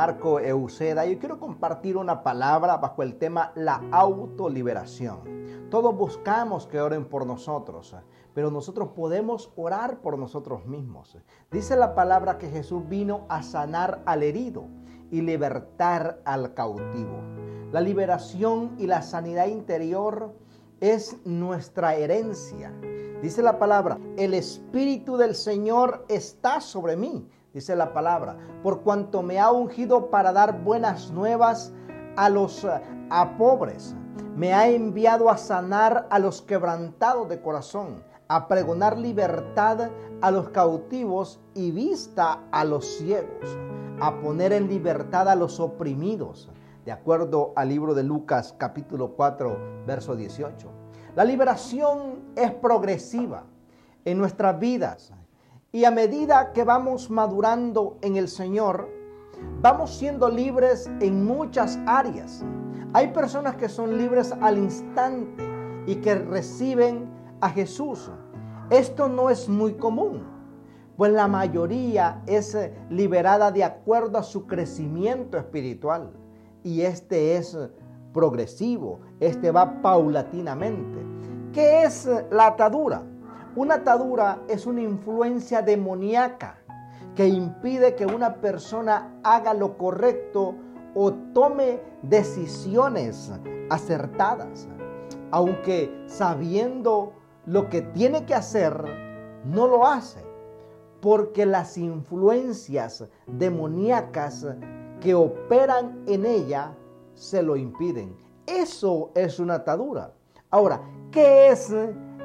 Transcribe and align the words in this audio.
Marco 0.00 0.40
Euseda. 0.40 1.04
Yo 1.04 1.18
quiero 1.18 1.38
compartir 1.38 1.98
una 1.98 2.22
palabra 2.22 2.78
bajo 2.78 3.02
el 3.02 3.18
tema 3.18 3.52
la 3.54 3.82
autoliberación. 3.90 5.68
Todos 5.68 5.94
buscamos 5.94 6.66
que 6.66 6.80
oren 6.80 7.04
por 7.04 7.26
nosotros, 7.26 7.94
pero 8.32 8.50
nosotros 8.50 8.88
podemos 8.96 9.52
orar 9.56 9.98
por 10.00 10.18
nosotros 10.18 10.64
mismos. 10.64 11.18
Dice 11.50 11.76
la 11.76 11.94
palabra 11.94 12.38
que 12.38 12.48
Jesús 12.48 12.88
vino 12.88 13.26
a 13.28 13.42
sanar 13.42 14.00
al 14.06 14.22
herido 14.22 14.68
y 15.10 15.20
libertar 15.20 16.22
al 16.24 16.54
cautivo. 16.54 17.20
La 17.70 17.82
liberación 17.82 18.76
y 18.78 18.86
la 18.86 19.02
sanidad 19.02 19.48
interior 19.48 20.32
es 20.80 21.18
nuestra 21.26 21.94
herencia. 21.96 22.72
Dice 23.20 23.42
la 23.42 23.58
palabra, 23.58 23.98
el 24.16 24.32
Espíritu 24.32 25.18
del 25.18 25.34
Señor 25.34 26.06
está 26.08 26.62
sobre 26.62 26.96
mí 26.96 27.28
dice 27.52 27.76
la 27.76 27.92
palabra, 27.92 28.36
por 28.62 28.82
cuanto 28.82 29.22
me 29.22 29.38
ha 29.38 29.50
ungido 29.50 30.10
para 30.10 30.32
dar 30.32 30.62
buenas 30.62 31.10
nuevas 31.10 31.72
a 32.16 32.28
los 32.28 32.66
a 33.10 33.36
pobres. 33.36 33.94
Me 34.36 34.54
ha 34.54 34.68
enviado 34.68 35.28
a 35.28 35.36
sanar 35.36 36.06
a 36.10 36.18
los 36.18 36.42
quebrantados 36.42 37.28
de 37.28 37.40
corazón, 37.42 38.02
a 38.28 38.46
pregonar 38.46 38.96
libertad 38.96 39.90
a 40.22 40.30
los 40.30 40.50
cautivos 40.50 41.40
y 41.54 41.72
vista 41.72 42.44
a 42.52 42.64
los 42.64 42.86
ciegos, 42.98 43.58
a 44.00 44.20
poner 44.20 44.52
en 44.52 44.68
libertad 44.68 45.28
a 45.28 45.34
los 45.34 45.58
oprimidos, 45.60 46.48
de 46.84 46.92
acuerdo 46.92 47.52
al 47.56 47.68
libro 47.68 47.94
de 47.94 48.04
Lucas 48.04 48.54
capítulo 48.56 49.14
4, 49.16 49.84
verso 49.86 50.14
18. 50.14 50.68
La 51.16 51.24
liberación 51.24 52.32
es 52.36 52.52
progresiva 52.52 53.44
en 54.04 54.18
nuestras 54.18 54.58
vidas. 54.58 55.12
Y 55.72 55.84
a 55.84 55.92
medida 55.92 56.52
que 56.52 56.64
vamos 56.64 57.10
madurando 57.10 57.96
en 58.02 58.16
el 58.16 58.26
Señor, 58.26 58.88
vamos 59.62 59.94
siendo 59.94 60.28
libres 60.28 60.90
en 61.00 61.24
muchas 61.24 61.78
áreas. 61.86 62.44
Hay 62.92 63.12
personas 63.12 63.54
que 63.54 63.68
son 63.68 63.96
libres 63.96 64.34
al 64.40 64.58
instante 64.58 65.44
y 65.86 65.94
que 65.96 66.16
reciben 66.16 67.08
a 67.40 67.50
Jesús. 67.50 68.10
Esto 68.68 69.08
no 69.08 69.30
es 69.30 69.48
muy 69.48 69.74
común, 69.74 70.26
pues 70.96 71.12
la 71.12 71.28
mayoría 71.28 72.20
es 72.26 72.58
liberada 72.88 73.52
de 73.52 73.62
acuerdo 73.62 74.18
a 74.18 74.24
su 74.24 74.48
crecimiento 74.48 75.38
espiritual. 75.38 76.10
Y 76.64 76.80
este 76.80 77.36
es 77.36 77.56
progresivo, 78.12 78.98
este 79.20 79.52
va 79.52 79.80
paulatinamente. 79.82 80.98
¿Qué 81.52 81.84
es 81.84 82.10
la 82.32 82.48
atadura? 82.48 83.04
Una 83.60 83.74
atadura 83.74 84.40
es 84.48 84.64
una 84.64 84.80
influencia 84.80 85.60
demoníaca 85.60 86.56
que 87.14 87.28
impide 87.28 87.94
que 87.94 88.06
una 88.06 88.36
persona 88.36 89.20
haga 89.22 89.52
lo 89.52 89.76
correcto 89.76 90.54
o 90.94 91.12
tome 91.34 91.78
decisiones 92.00 93.30
acertadas, 93.68 94.66
aunque 95.30 95.94
sabiendo 96.06 97.12
lo 97.44 97.68
que 97.68 97.82
tiene 97.82 98.24
que 98.24 98.34
hacer, 98.34 98.82
no 99.44 99.68
lo 99.68 99.86
hace, 99.86 100.24
porque 101.02 101.44
las 101.44 101.76
influencias 101.76 103.04
demoníacas 103.26 104.46
que 105.02 105.14
operan 105.14 106.02
en 106.06 106.24
ella 106.24 106.72
se 107.12 107.42
lo 107.42 107.56
impiden. 107.56 108.16
Eso 108.46 109.10
es 109.14 109.38
una 109.38 109.56
atadura. 109.56 110.14
Ahora, 110.48 110.80
¿qué 111.10 111.48
es 111.48 111.70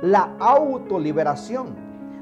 la 0.06 0.36
autoliberación. 0.40 1.76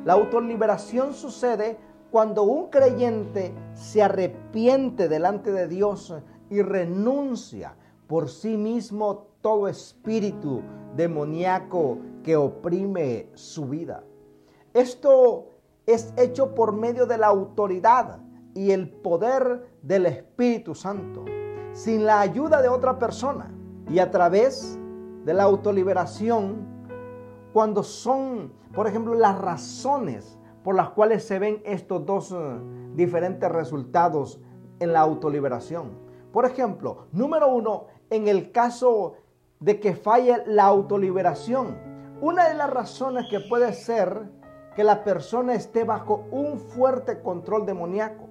La 0.06 0.14
autoliberación 0.14 1.14
sucede 1.14 1.78
cuando 2.12 2.44
un 2.44 2.70
creyente 2.70 3.53
se 3.73 4.02
arrepiente 4.02 5.09
delante 5.09 5.52
de 5.52 5.67
Dios 5.67 6.14
y 6.50 6.61
renuncia 6.61 7.76
por 8.08 8.30
sí 8.30 8.56
mismo 8.56 9.28
todo 9.42 9.67
espíritu 9.67 10.61
demoníaco 10.95 11.98
que 12.23 12.38
oprime 12.38 13.28
su 13.34 13.66
vida. 13.66 14.05
Esto 14.73 15.49
es 15.86 16.14
hecho 16.16 16.55
por 16.55 16.72
medio 16.72 17.05
de 17.05 17.17
la 17.17 17.27
autoridad 17.27 18.20
y 18.54 18.72
el 18.72 18.89
poder 18.89 19.67
del 19.82 20.05
Espíritu 20.05 20.73
Santo, 20.73 21.26
sin 21.73 22.05
la 22.05 22.22
ayuda 22.22 22.61
de 22.61 22.70
otra 22.70 22.98
persona 22.98 23.52
y 23.89 23.99
a 23.99 24.10
través 24.10 24.80
de 25.26 25.33
la 25.33 25.43
autoliberación 25.43 26.73
cuando 27.53 27.83
son, 27.83 28.52
por 28.73 28.87
ejemplo, 28.87 29.14
las 29.14 29.37
razones 29.39 30.37
por 30.64 30.75
las 30.75 30.89
cuales 30.89 31.23
se 31.23 31.39
ven 31.39 31.61
estos 31.65 32.05
dos 32.05 32.31
eh, 32.31 32.36
diferentes 32.95 33.49
resultados 33.52 34.39
en 34.80 34.93
la 34.93 35.02
autoliberación. 35.02 35.92
Por 36.31 36.45
ejemplo, 36.45 37.08
número 37.11 37.47
uno, 37.53 37.86
en 38.09 38.27
el 38.27 38.52
caso 38.52 39.13
de 39.59 39.80
que 39.80 39.95
falle 39.95 40.43
la 40.47 40.63
autoliberación, 40.63 41.77
una 42.21 42.47
de 42.47 42.55
las 42.55 42.69
razones 42.69 43.27
que 43.30 43.39
puede 43.42 43.73
ser 43.73 44.31
que 44.75 44.83
la 44.83 45.03
persona 45.03 45.53
esté 45.53 45.83
bajo 45.83 46.25
un 46.31 46.59
fuerte 46.59 47.21
control 47.21 47.65
demoníaco. 47.65 48.23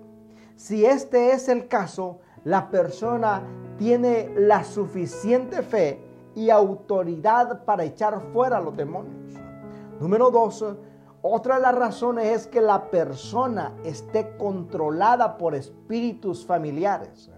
Si 0.56 0.84
este 0.84 1.32
es 1.32 1.49
el 1.49 1.69
caso, 1.69 2.19
la 2.44 2.71
persona 2.71 3.43
tiene 3.78 4.31
la 4.37 4.65
suficiente 4.65 5.62
fe 5.62 6.03
y 6.34 6.50
autoridad 6.50 7.65
para 7.65 7.84
echar 7.84 8.20
fuera 8.32 8.59
a 8.59 8.60
los 8.60 8.76
demonios. 8.76 9.34
Número 10.00 10.31
dos, 10.31 10.65
otra 11.20 11.56
de 11.56 11.62
las 11.62 11.75
razones 11.75 12.26
es 12.26 12.47
que 12.47 12.60
la 12.60 12.91
persona 12.91 13.72
esté 13.84 14.37
controlada 14.37 15.38
por 15.38 15.54
espíritus 15.54 16.44
familiares. 16.44 17.31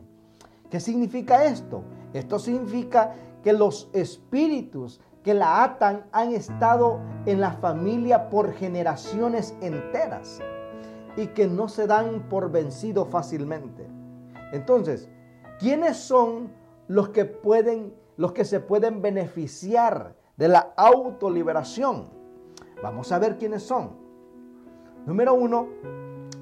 ¿Qué 0.71 0.81
significa 0.81 1.45
esto? 1.45 1.83
Esto 2.13 2.39
significa 2.39 3.13
que 3.43 3.53
los 3.53 3.91
espíritus 3.93 5.01
que 5.23 5.35
la 5.35 5.65
atan 5.65 6.05
han 6.13 6.33
estado 6.33 7.01
en 7.27 7.41
la 7.41 7.53
familia 7.53 8.29
por 8.29 8.53
generaciones 8.53 9.57
enteras 9.61 10.41
y 11.17 11.29
que 11.29 11.47
no 11.47 11.69
se 11.69 11.87
dan 11.87 12.29
por 12.29 12.51
vencido 12.51 13.07
fácilmente. 13.07 13.87
Entonces, 14.53 15.09
¿quiénes 15.59 15.97
son 15.97 16.53
los 16.89 17.09
que 17.09 17.25
pueden 17.25 17.95
los 18.17 18.33
que 18.33 18.45
se 18.45 18.61
pueden 18.61 19.03
beneficiar 19.03 20.17
de 20.37 20.49
la 20.49 20.73
autoliberación. 20.77 22.09
Vamos 22.83 23.13
a 23.13 23.19
ver 23.19 23.39
quiénes 23.39 23.63
son. 23.63 23.97
Número 25.07 25.35
uno, 25.35 25.69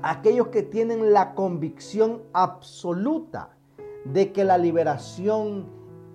aquellos 0.03 0.49
que 0.49 0.63
tienen 0.63 1.13
la 1.13 1.35
convicción 1.35 2.23
absoluta 2.33 3.57
de 4.05 4.33
que 4.33 4.45
la 4.45 4.59
liberación 4.59 5.67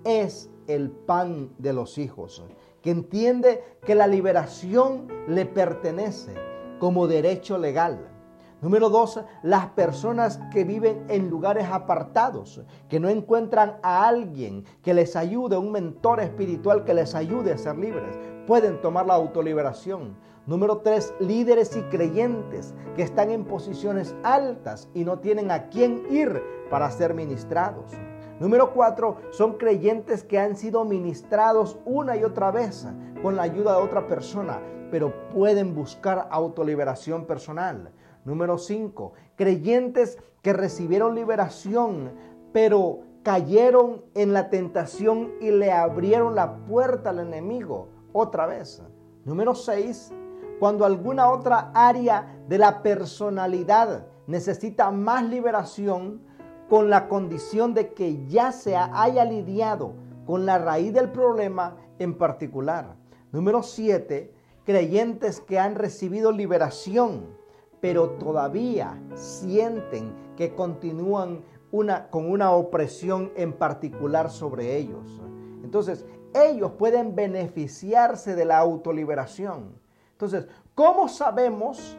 es 0.04 0.50
el 0.66 0.90
pan 0.90 1.50
de 1.58 1.72
los 1.72 1.98
hijos, 1.98 2.42
que 2.82 2.90
entiende 2.90 3.62
que 3.84 3.94
la 3.94 4.06
liberación 4.06 5.08
le 5.26 5.46
pertenece 5.46 6.34
como 6.78 7.06
derecho 7.06 7.58
legal 7.58 8.17
Número 8.60 8.88
dos, 8.88 9.20
las 9.44 9.66
personas 9.66 10.40
que 10.50 10.64
viven 10.64 11.04
en 11.08 11.30
lugares 11.30 11.68
apartados, 11.70 12.60
que 12.88 12.98
no 12.98 13.08
encuentran 13.08 13.76
a 13.82 14.08
alguien 14.08 14.64
que 14.82 14.94
les 14.94 15.14
ayude, 15.14 15.56
un 15.56 15.70
mentor 15.70 16.18
espiritual 16.18 16.84
que 16.84 16.92
les 16.92 17.14
ayude 17.14 17.52
a 17.52 17.58
ser 17.58 17.78
libres, 17.78 18.18
pueden 18.48 18.80
tomar 18.80 19.06
la 19.06 19.14
autoliberación. 19.14 20.16
Número 20.46 20.78
tres, 20.78 21.14
líderes 21.20 21.76
y 21.76 21.82
creyentes 21.82 22.74
que 22.96 23.02
están 23.02 23.30
en 23.30 23.44
posiciones 23.44 24.16
altas 24.24 24.88
y 24.92 25.04
no 25.04 25.20
tienen 25.20 25.52
a 25.52 25.68
quién 25.68 26.06
ir 26.10 26.42
para 26.68 26.90
ser 26.90 27.14
ministrados. 27.14 27.92
Número 28.40 28.72
cuatro, 28.72 29.18
son 29.30 29.52
creyentes 29.52 30.24
que 30.24 30.38
han 30.40 30.56
sido 30.56 30.84
ministrados 30.84 31.78
una 31.84 32.16
y 32.16 32.24
otra 32.24 32.50
vez 32.50 32.88
con 33.22 33.36
la 33.36 33.42
ayuda 33.42 33.76
de 33.76 33.82
otra 33.82 34.08
persona, 34.08 34.60
pero 34.90 35.12
pueden 35.30 35.76
buscar 35.76 36.26
autoliberación 36.30 37.24
personal. 37.24 37.92
Número 38.24 38.58
5, 38.58 39.12
creyentes 39.36 40.18
que 40.42 40.52
recibieron 40.52 41.14
liberación, 41.14 42.12
pero 42.52 43.00
cayeron 43.22 44.02
en 44.14 44.32
la 44.32 44.50
tentación 44.50 45.32
y 45.40 45.50
le 45.50 45.72
abrieron 45.72 46.34
la 46.34 46.56
puerta 46.66 47.10
al 47.10 47.20
enemigo 47.20 47.88
otra 48.12 48.46
vez. 48.46 48.82
Número 49.24 49.54
6, 49.54 50.12
cuando 50.58 50.84
alguna 50.84 51.30
otra 51.30 51.70
área 51.74 52.38
de 52.48 52.58
la 52.58 52.82
personalidad 52.82 54.06
necesita 54.26 54.90
más 54.90 55.24
liberación 55.24 56.20
con 56.68 56.90
la 56.90 57.08
condición 57.08 57.74
de 57.74 57.92
que 57.92 58.26
ya 58.26 58.52
se 58.52 58.76
haya 58.76 59.24
lidiado 59.24 59.94
con 60.26 60.44
la 60.44 60.58
raíz 60.58 60.92
del 60.92 61.10
problema 61.10 61.76
en 61.98 62.14
particular. 62.14 62.94
Número 63.32 63.62
7, 63.62 64.32
creyentes 64.64 65.40
que 65.40 65.58
han 65.58 65.74
recibido 65.74 66.32
liberación 66.32 67.36
pero 67.80 68.10
todavía 68.10 69.00
sienten 69.14 70.12
que 70.36 70.54
continúan 70.54 71.42
una, 71.70 72.08
con 72.10 72.30
una 72.30 72.52
opresión 72.52 73.32
en 73.36 73.52
particular 73.52 74.30
sobre 74.30 74.76
ellos. 74.76 75.20
Entonces, 75.62 76.06
ellos 76.34 76.72
pueden 76.72 77.14
beneficiarse 77.14 78.34
de 78.34 78.44
la 78.44 78.58
autoliberación. 78.58 79.74
Entonces, 80.12 80.48
¿cómo 80.74 81.08
sabemos 81.08 81.96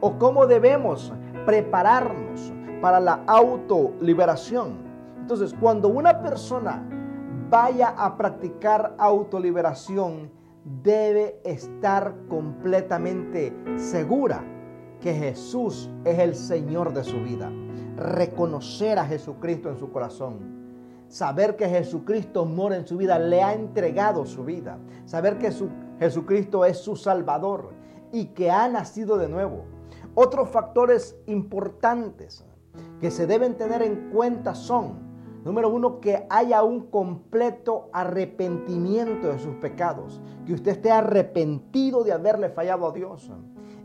o 0.00 0.18
cómo 0.18 0.46
debemos 0.46 1.12
prepararnos 1.44 2.52
para 2.80 3.00
la 3.00 3.24
autoliberación. 3.26 4.78
Entonces, 5.20 5.54
cuando 5.60 5.88
una 5.88 6.22
persona 6.22 6.86
vaya 7.50 7.88
a 7.96 8.16
practicar 8.16 8.94
autoliberación, 8.98 10.30
debe 10.82 11.40
estar 11.44 12.14
completamente 12.28 13.54
segura 13.76 14.44
que 15.00 15.14
Jesús 15.14 15.90
es 16.04 16.18
el 16.18 16.34
Señor 16.34 16.92
de 16.92 17.04
su 17.04 17.22
vida. 17.22 17.50
Reconocer 17.96 18.98
a 18.98 19.06
Jesucristo 19.06 19.68
en 19.68 19.78
su 19.78 19.90
corazón. 19.90 20.58
Saber 21.08 21.56
que 21.56 21.68
Jesucristo 21.68 22.44
mora 22.44 22.76
en 22.76 22.86
su 22.86 22.96
vida, 22.96 23.18
le 23.18 23.42
ha 23.42 23.54
entregado 23.54 24.26
su 24.26 24.44
vida. 24.44 24.78
Saber 25.06 25.38
que 25.38 25.52
Jesucristo 25.98 26.64
es 26.64 26.78
su 26.78 26.96
Salvador 26.96 27.70
y 28.12 28.26
que 28.26 28.50
ha 28.50 28.68
nacido 28.68 29.16
de 29.16 29.28
nuevo. 29.28 29.64
Otros 30.14 30.50
factores 30.50 31.16
importantes 31.26 32.44
que 33.00 33.10
se 33.10 33.26
deben 33.26 33.56
tener 33.56 33.82
en 33.82 34.10
cuenta 34.10 34.54
son, 34.54 34.98
número 35.44 35.68
uno, 35.70 36.00
que 36.00 36.26
haya 36.28 36.62
un 36.62 36.86
completo 36.86 37.88
arrepentimiento 37.92 39.28
de 39.28 39.38
sus 39.38 39.54
pecados, 39.56 40.20
que 40.44 40.54
usted 40.54 40.72
esté 40.72 40.90
arrepentido 40.90 42.04
de 42.04 42.12
haberle 42.12 42.48
fallado 42.48 42.86
a 42.86 42.92
Dios. 42.92 43.30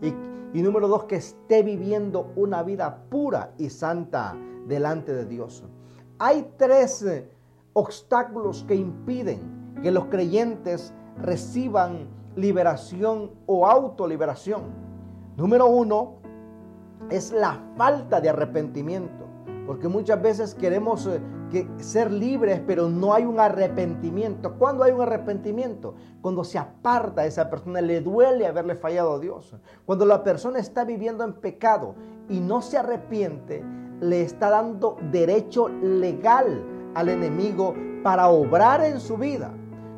Y, 0.01 0.13
y 0.53 0.61
número 0.61 0.87
dos, 0.87 1.05
que 1.05 1.15
esté 1.15 1.63
viviendo 1.63 2.31
una 2.35 2.63
vida 2.63 3.05
pura 3.09 3.53
y 3.57 3.69
santa 3.69 4.35
delante 4.67 5.13
de 5.13 5.25
Dios. 5.25 5.63
Hay 6.19 6.53
tres 6.57 7.01
eh, 7.03 7.29
obstáculos 7.73 8.63
que 8.67 8.75
impiden 8.75 9.73
que 9.81 9.91
los 9.91 10.05
creyentes 10.05 10.93
reciban 11.21 12.07
liberación 12.35 13.31
o 13.45 13.67
autoliberación. 13.67 14.61
Número 15.35 15.67
uno 15.67 16.17
es 17.09 17.31
la 17.31 17.59
falta 17.75 18.21
de 18.21 18.29
arrepentimiento, 18.29 19.22
porque 19.65 19.87
muchas 19.87 20.21
veces 20.21 20.55
queremos 20.55 21.07
eh, 21.07 21.21
que 21.51 21.67
ser 21.77 22.11
libres, 22.11 22.61
pero 22.65 22.89
no 22.89 23.13
hay 23.13 23.25
un 23.25 23.39
arrepentimiento. 23.39 24.55
¿Cuándo 24.57 24.83
hay 24.83 24.91
un 24.91 25.01
arrepentimiento? 25.01 25.95
Cuando 26.21 26.43
se 26.43 26.57
aparta 26.57 27.21
a 27.21 27.25
esa 27.25 27.49
persona, 27.49 27.81
le 27.81 28.01
duele 28.01 28.47
haberle 28.47 28.75
fallado 28.75 29.13
a 29.13 29.19
Dios. 29.19 29.55
Cuando 29.85 30.05
la 30.05 30.23
persona 30.23 30.59
está 30.59 30.83
viviendo 30.83 31.23
en 31.23 31.33
pecado 31.33 31.95
y 32.29 32.39
no 32.39 32.61
se 32.61 32.77
arrepiente, 32.77 33.63
le 34.01 34.21
está 34.21 34.49
dando 34.49 34.97
derecho 35.11 35.69
legal 35.69 36.63
al 36.95 37.09
enemigo 37.09 37.73
para 38.03 38.27
obrar 38.27 38.83
en 38.83 38.99
su 38.99 39.17
vida. 39.17 39.53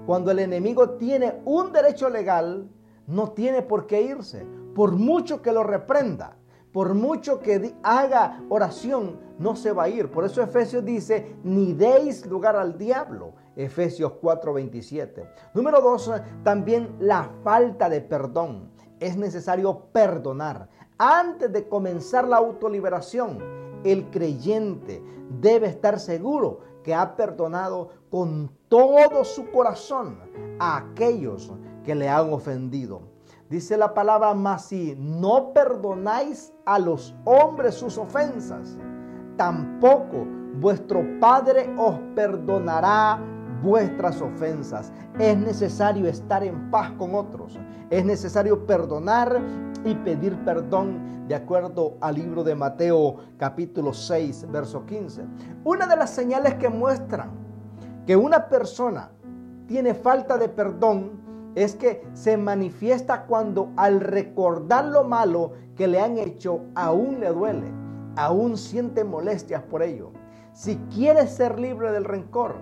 Cuando 0.05 0.31
el 0.31 0.39
enemigo 0.39 0.91
tiene 0.91 1.41
un 1.45 1.71
derecho 1.71 2.09
legal, 2.09 2.69
no 3.07 3.31
tiene 3.31 3.61
por 3.63 3.87
qué 3.87 4.03
irse, 4.03 4.45
por 4.75 4.91
mucho 4.93 5.41
que 5.41 5.51
lo 5.51 5.63
reprenda, 5.63 6.37
por 6.75 6.93
mucho 6.93 7.39
que 7.39 7.73
haga 7.83 8.43
oración, 8.49 9.17
no 9.39 9.55
se 9.55 9.71
va 9.71 9.83
a 9.83 9.87
ir. 9.87 10.11
Por 10.11 10.25
eso 10.25 10.41
Efesios 10.41 10.83
dice, 10.83 11.37
ni 11.41 11.71
deis 11.71 12.25
lugar 12.25 12.57
al 12.57 12.77
diablo. 12.77 13.31
Efesios 13.55 14.11
4:27. 14.21 15.25
Número 15.53 15.79
dos, 15.79 16.11
también 16.43 16.93
la 16.99 17.31
falta 17.45 17.87
de 17.87 18.01
perdón. 18.01 18.71
Es 18.99 19.15
necesario 19.15 19.85
perdonar. 19.93 20.67
Antes 20.97 21.53
de 21.53 21.65
comenzar 21.69 22.27
la 22.27 22.37
autoliberación, 22.37 23.37
el 23.85 24.09
creyente 24.09 25.01
debe 25.39 25.67
estar 25.67 25.97
seguro 25.97 26.59
que 26.83 26.93
ha 26.93 27.15
perdonado 27.15 27.91
con 28.09 28.51
todo 28.67 29.23
su 29.23 29.49
corazón 29.49 30.19
a 30.59 30.75
aquellos 30.75 31.53
que 31.85 31.95
le 31.95 32.09
han 32.09 32.33
ofendido. 32.33 33.14
Dice 33.49 33.77
la 33.77 33.93
palabra, 33.93 34.33
mas 34.33 34.65
si 34.65 34.95
no 34.97 35.53
perdonáis 35.53 36.51
a 36.65 36.79
los 36.79 37.15
hombres 37.25 37.75
sus 37.75 37.95
ofensas, 37.97 38.75
tampoco 39.37 40.25
vuestro 40.59 41.03
Padre 41.19 41.71
os 41.77 41.95
perdonará 42.15 43.19
vuestras 43.61 44.19
ofensas. 44.19 44.91
Es 45.19 45.37
necesario 45.37 46.07
estar 46.07 46.43
en 46.43 46.71
paz 46.71 46.91
con 46.97 47.13
otros. 47.13 47.59
Es 47.91 48.03
necesario 48.03 48.65
perdonar 48.65 49.39
y 49.83 49.93
pedir 49.93 50.43
perdón 50.43 51.27
de 51.27 51.35
acuerdo 51.35 51.97
al 52.01 52.15
libro 52.15 52.43
de 52.43 52.55
Mateo 52.55 53.17
capítulo 53.37 53.93
6, 53.93 54.47
verso 54.51 54.85
15. 54.87 55.23
Una 55.63 55.85
de 55.85 55.95
las 55.95 56.09
señales 56.09 56.55
que 56.55 56.69
muestran 56.69 57.29
que 58.07 58.15
una 58.15 58.47
persona 58.47 59.11
tiene 59.67 59.93
falta 59.93 60.37
de 60.37 60.49
perdón 60.49 61.24
es 61.55 61.75
que 61.75 62.05
se 62.13 62.37
manifiesta 62.37 63.25
cuando 63.25 63.71
al 63.77 64.01
recordar 64.01 64.85
lo 64.85 65.03
malo 65.03 65.53
que 65.75 65.87
le 65.87 65.99
han 65.99 66.17
hecho 66.17 66.61
aún 66.75 67.19
le 67.19 67.29
duele, 67.29 67.71
aún 68.17 68.57
siente 68.57 69.03
molestias 69.03 69.63
por 69.63 69.81
ello. 69.81 70.11
Si 70.53 70.77
quieres 70.93 71.31
ser 71.31 71.59
libre 71.59 71.91
del 71.91 72.03
rencor, 72.05 72.55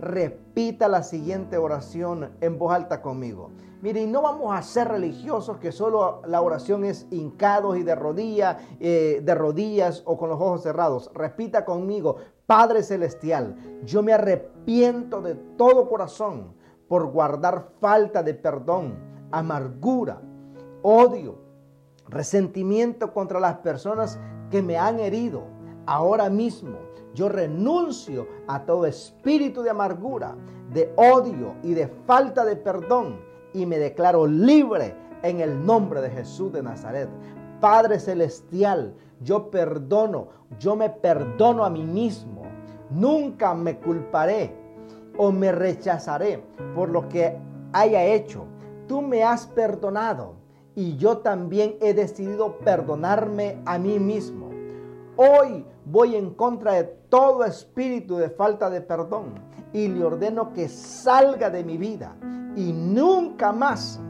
repita 0.00 0.88
la 0.88 1.02
siguiente 1.02 1.58
oración 1.58 2.30
en 2.40 2.58
voz 2.58 2.72
alta 2.74 3.02
conmigo. 3.02 3.50
Mire, 3.80 4.02
y 4.02 4.06
no 4.06 4.22
vamos 4.22 4.52
a 4.52 4.62
ser 4.62 4.88
religiosos 4.88 5.58
que 5.58 5.70
solo 5.70 6.20
la 6.26 6.40
oración 6.40 6.84
es 6.84 7.06
hincados 7.10 7.78
y 7.78 7.84
de 7.84 7.94
rodillas, 7.94 8.56
eh, 8.80 9.20
de 9.22 9.34
rodillas 9.34 10.02
o 10.04 10.18
con 10.18 10.30
los 10.30 10.40
ojos 10.40 10.62
cerrados. 10.64 11.10
Repita 11.14 11.64
conmigo, 11.64 12.16
Padre 12.44 12.82
Celestial, 12.82 13.56
yo 13.84 14.02
me 14.02 14.12
arrepiento 14.12 15.22
de 15.22 15.36
todo 15.36 15.88
corazón 15.88 16.57
por 16.88 17.10
guardar 17.10 17.68
falta 17.80 18.22
de 18.22 18.34
perdón, 18.34 18.98
amargura, 19.30 20.20
odio, 20.82 21.38
resentimiento 22.08 23.12
contra 23.12 23.38
las 23.38 23.58
personas 23.58 24.18
que 24.50 24.62
me 24.62 24.78
han 24.78 24.98
herido. 24.98 25.44
Ahora 25.86 26.30
mismo 26.30 26.78
yo 27.14 27.28
renuncio 27.28 28.26
a 28.46 28.64
todo 28.64 28.86
espíritu 28.86 29.62
de 29.62 29.70
amargura, 29.70 30.34
de 30.72 30.92
odio 30.96 31.54
y 31.62 31.74
de 31.74 31.88
falta 32.06 32.44
de 32.44 32.56
perdón 32.56 33.20
y 33.52 33.66
me 33.66 33.78
declaro 33.78 34.26
libre 34.26 34.94
en 35.22 35.40
el 35.40 35.64
nombre 35.64 36.00
de 36.00 36.10
Jesús 36.10 36.52
de 36.52 36.62
Nazaret. 36.62 37.08
Padre 37.60 37.98
Celestial, 37.98 38.94
yo 39.20 39.50
perdono, 39.50 40.28
yo 40.58 40.76
me 40.76 40.90
perdono 40.90 41.64
a 41.64 41.70
mí 41.70 41.84
mismo. 41.84 42.42
Nunca 42.90 43.54
me 43.54 43.78
culparé 43.78 44.54
o 45.18 45.30
me 45.30 45.52
rechazaré 45.52 46.42
por 46.74 46.88
lo 46.88 47.08
que 47.08 47.36
haya 47.72 48.04
hecho. 48.04 48.46
Tú 48.86 49.02
me 49.02 49.22
has 49.22 49.46
perdonado 49.46 50.36
y 50.74 50.96
yo 50.96 51.18
también 51.18 51.76
he 51.80 51.92
decidido 51.92 52.58
perdonarme 52.58 53.60
a 53.66 53.78
mí 53.78 53.98
mismo. 53.98 54.48
Hoy 55.16 55.66
voy 55.84 56.14
en 56.14 56.30
contra 56.30 56.74
de 56.74 56.84
todo 56.84 57.44
espíritu 57.44 58.16
de 58.16 58.30
falta 58.30 58.70
de 58.70 58.80
perdón 58.80 59.34
y 59.72 59.88
le 59.88 60.04
ordeno 60.04 60.52
que 60.52 60.68
salga 60.68 61.50
de 61.50 61.64
mi 61.64 61.76
vida 61.76 62.16
y 62.56 62.72
nunca 62.72 63.52
más 63.52 64.00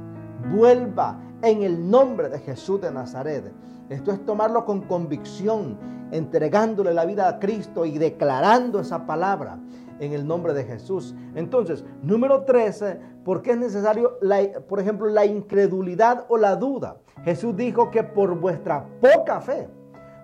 vuelva 0.54 1.18
en 1.42 1.62
el 1.62 1.90
nombre 1.90 2.28
de 2.28 2.38
Jesús 2.40 2.80
de 2.80 2.92
Nazaret. 2.92 3.50
Esto 3.88 4.12
es 4.12 4.24
tomarlo 4.26 4.66
con 4.66 4.82
convicción, 4.82 5.78
entregándole 6.10 6.92
la 6.92 7.06
vida 7.06 7.28
a 7.28 7.38
Cristo 7.38 7.86
y 7.86 7.96
declarando 7.96 8.80
esa 8.80 9.06
palabra 9.06 9.58
en 10.00 10.12
el 10.12 10.26
nombre 10.26 10.52
de 10.54 10.64
Jesús. 10.64 11.14
Entonces, 11.34 11.84
número 12.02 12.44
13, 12.44 13.00
¿por 13.24 13.42
qué 13.42 13.52
es 13.52 13.58
necesario, 13.58 14.18
por 14.68 14.80
ejemplo, 14.80 15.08
la 15.08 15.26
incredulidad 15.26 16.26
o 16.28 16.36
la 16.36 16.56
duda? 16.56 16.98
Jesús 17.24 17.56
dijo 17.56 17.90
que 17.90 18.02
por 18.02 18.38
vuestra 18.38 18.86
poca 19.00 19.40
fe, 19.40 19.68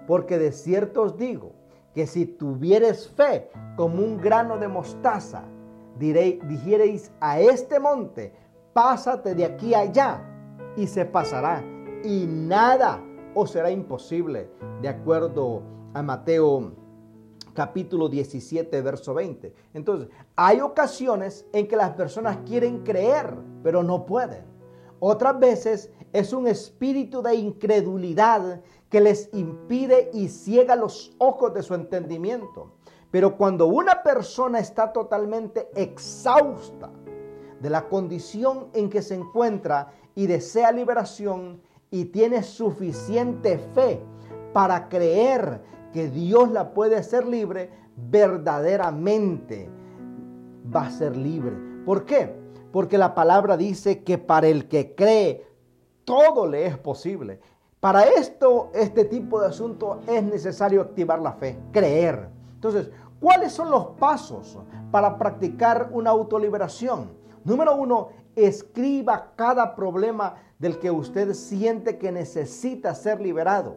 porque 0.07 0.39
de 0.39 0.53
cierto 0.53 1.03
os 1.03 1.17
digo 1.17 1.53
que 1.95 2.07
si 2.07 2.27
tuvieres 2.27 3.09
fe 3.09 3.51
como 3.77 4.03
un 4.03 4.19
grano 4.19 4.59
de 4.59 4.69
mostaza, 4.69 5.45
diréis, 5.99 6.39
dijereis 6.49 7.13
a 7.21 7.41
este 7.41 7.79
monte, 7.79 8.33
pásate 8.73 9.35
de 9.35 9.45
aquí 9.45 9.75
allá, 9.75 10.23
y 10.77 10.87
se 10.87 11.05
pasará, 11.05 11.63
y 12.03 12.27
nada 12.27 13.01
os 13.35 13.53
será 13.53 13.71
imposible, 13.71 14.51
de 14.83 14.89
acuerdo 14.89 15.63
a 15.95 16.03
Mateo 16.03 16.73
capítulo 17.55 18.09
17, 18.09 18.83
verso 18.83 19.15
20. 19.15 19.55
Entonces, 19.73 20.09
hay 20.37 20.61
ocasiones 20.61 21.47
en 21.53 21.67
que 21.67 21.77
las 21.77 21.93
personas 21.93 22.39
quieren 22.47 22.83
creer, 22.83 23.35
pero 23.63 23.83
no 23.83 24.05
pueden. 24.05 24.45
Otras 24.99 25.39
veces 25.39 25.91
es 26.13 26.33
un 26.33 26.47
espíritu 26.47 27.23
de 27.23 27.35
incredulidad 27.35 28.61
que 28.89 29.01
les 29.01 29.29
impide 29.33 30.11
y 30.13 30.29
ciega 30.29 30.77
los 30.77 31.15
ojos 31.19 31.53
de 31.55 31.63
su 31.63 31.75
entendimiento. 31.75 32.73
Pero 33.11 33.37
cuando 33.37 33.67
una 33.67 34.03
persona 34.03 34.59
está 34.59 34.93
totalmente 34.93 35.69
exhausta 35.75 36.91
de 37.61 37.71
la 37.71 37.89
condición 37.89 38.69
en 38.73 38.91
que 38.91 39.03
se 39.03 39.15
encuentra 39.15 39.93
y 40.15 40.27
desea 40.27 40.73
liberación 40.73 41.61
y 41.91 42.07
tiene 42.07 42.43
suficiente 42.43 43.59
fe 43.75 44.01
para 44.53 44.89
creer 44.89 45.61
que 45.95 46.09
Dios 46.09 46.51
la 46.51 46.75
puede 46.75 46.97
hacer 46.97 47.25
libre, 47.25 47.71
verdaderamente 47.97 49.71
va 50.75 50.87
a 50.87 50.91
ser 50.91 51.17
libre. 51.17 51.53
¿Por 51.87 52.05
qué? 52.05 52.35
Porque 52.73 52.99
la 52.99 53.15
palabra 53.15 53.57
dice 53.57 54.03
que 54.03 54.19
para 54.19 54.49
el 54.49 54.67
que 54.67 54.97
cree, 54.97 55.47
todo 56.05 56.49
le 56.49 56.67
es 56.67 56.77
posible. 56.77 57.39
Para 57.79 58.03
esto, 58.03 58.73
este 58.75 59.05
tipo 59.05 59.41
de 59.41 59.47
asunto 59.47 60.01
es 60.09 60.25
necesario 60.25 60.81
activar 60.83 61.21
la 61.21 61.35
fe, 61.35 61.61
creer. 61.71 62.29
Entonces, 62.55 62.91
¿cuáles 63.21 63.53
son 63.53 63.71
los 63.71 63.87
pasos 63.97 64.59
para 64.91 65.17
practicar 65.17 65.91
una 65.93 66.11
autoliberación? 66.11 67.13
Número 67.45 67.77
uno, 67.77 68.09
escriba 68.35 69.31
cada 69.37 69.77
problema 69.77 70.35
del 70.59 70.81
que 70.81 70.91
usted 70.91 71.35
siente 71.35 71.99
que 71.99 72.11
necesita 72.11 72.97
ser 72.97 73.21
liberado. 73.21 73.77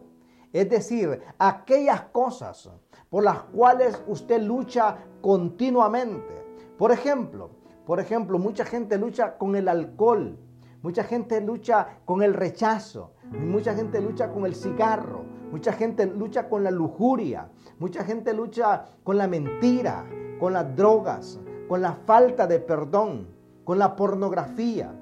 Es 0.58 0.68
decir, 0.68 1.22
aquellas 1.38 2.00
cosas 2.10 2.68
por 3.08 3.22
las 3.22 3.42
cuales 3.44 4.02
usted 4.08 4.42
lucha 4.42 4.96
continuamente. 5.22 6.34
Por 6.76 6.90
ejemplo, 6.90 7.50
por 7.86 8.00
ejemplo, 8.00 8.40
mucha 8.40 8.64
gente 8.64 8.98
lucha 8.98 9.38
con 9.38 9.54
el 9.54 9.68
alcohol, 9.68 10.36
mucha 10.82 11.04
gente 11.04 11.40
lucha 11.40 12.00
con 12.04 12.24
el 12.24 12.34
rechazo, 12.34 13.12
mucha 13.30 13.72
gente 13.72 14.00
lucha 14.00 14.32
con 14.32 14.46
el 14.46 14.56
cigarro, 14.56 15.24
mucha 15.52 15.72
gente 15.72 16.06
lucha 16.06 16.48
con 16.48 16.64
la 16.64 16.72
lujuria, 16.72 17.52
mucha 17.78 18.02
gente 18.02 18.34
lucha 18.34 18.84
con 19.04 19.16
la 19.16 19.28
mentira, 19.28 20.06
con 20.40 20.54
las 20.54 20.74
drogas, 20.74 21.38
con 21.68 21.82
la 21.82 21.92
falta 22.04 22.48
de 22.48 22.58
perdón, 22.58 23.28
con 23.62 23.78
la 23.78 23.94
pornografía. 23.94 24.92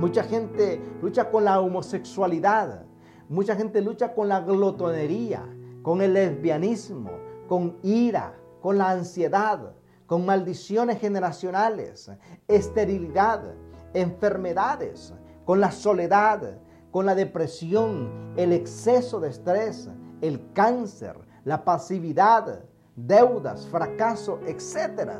Mucha 0.00 0.24
gente 0.24 0.82
lucha 1.00 1.30
con 1.30 1.44
la 1.44 1.60
homosexualidad. 1.60 2.84
Mucha 3.32 3.56
gente 3.56 3.80
lucha 3.80 4.12
con 4.12 4.28
la 4.28 4.40
glotonería, 4.40 5.42
con 5.80 6.02
el 6.02 6.12
lesbianismo, 6.12 7.12
con 7.48 7.78
ira, 7.82 8.34
con 8.60 8.76
la 8.76 8.90
ansiedad, 8.90 9.72
con 10.04 10.26
maldiciones 10.26 11.00
generacionales, 11.00 12.10
esterilidad, 12.46 13.54
enfermedades, 13.94 15.14
con 15.46 15.60
la 15.60 15.70
soledad, 15.70 16.58
con 16.90 17.06
la 17.06 17.14
depresión, 17.14 18.34
el 18.36 18.52
exceso 18.52 19.18
de 19.18 19.30
estrés, 19.30 19.88
el 20.20 20.52
cáncer, 20.52 21.16
la 21.44 21.64
pasividad, 21.64 22.64
deudas, 22.96 23.66
fracaso, 23.66 24.40
etc. 24.46 25.10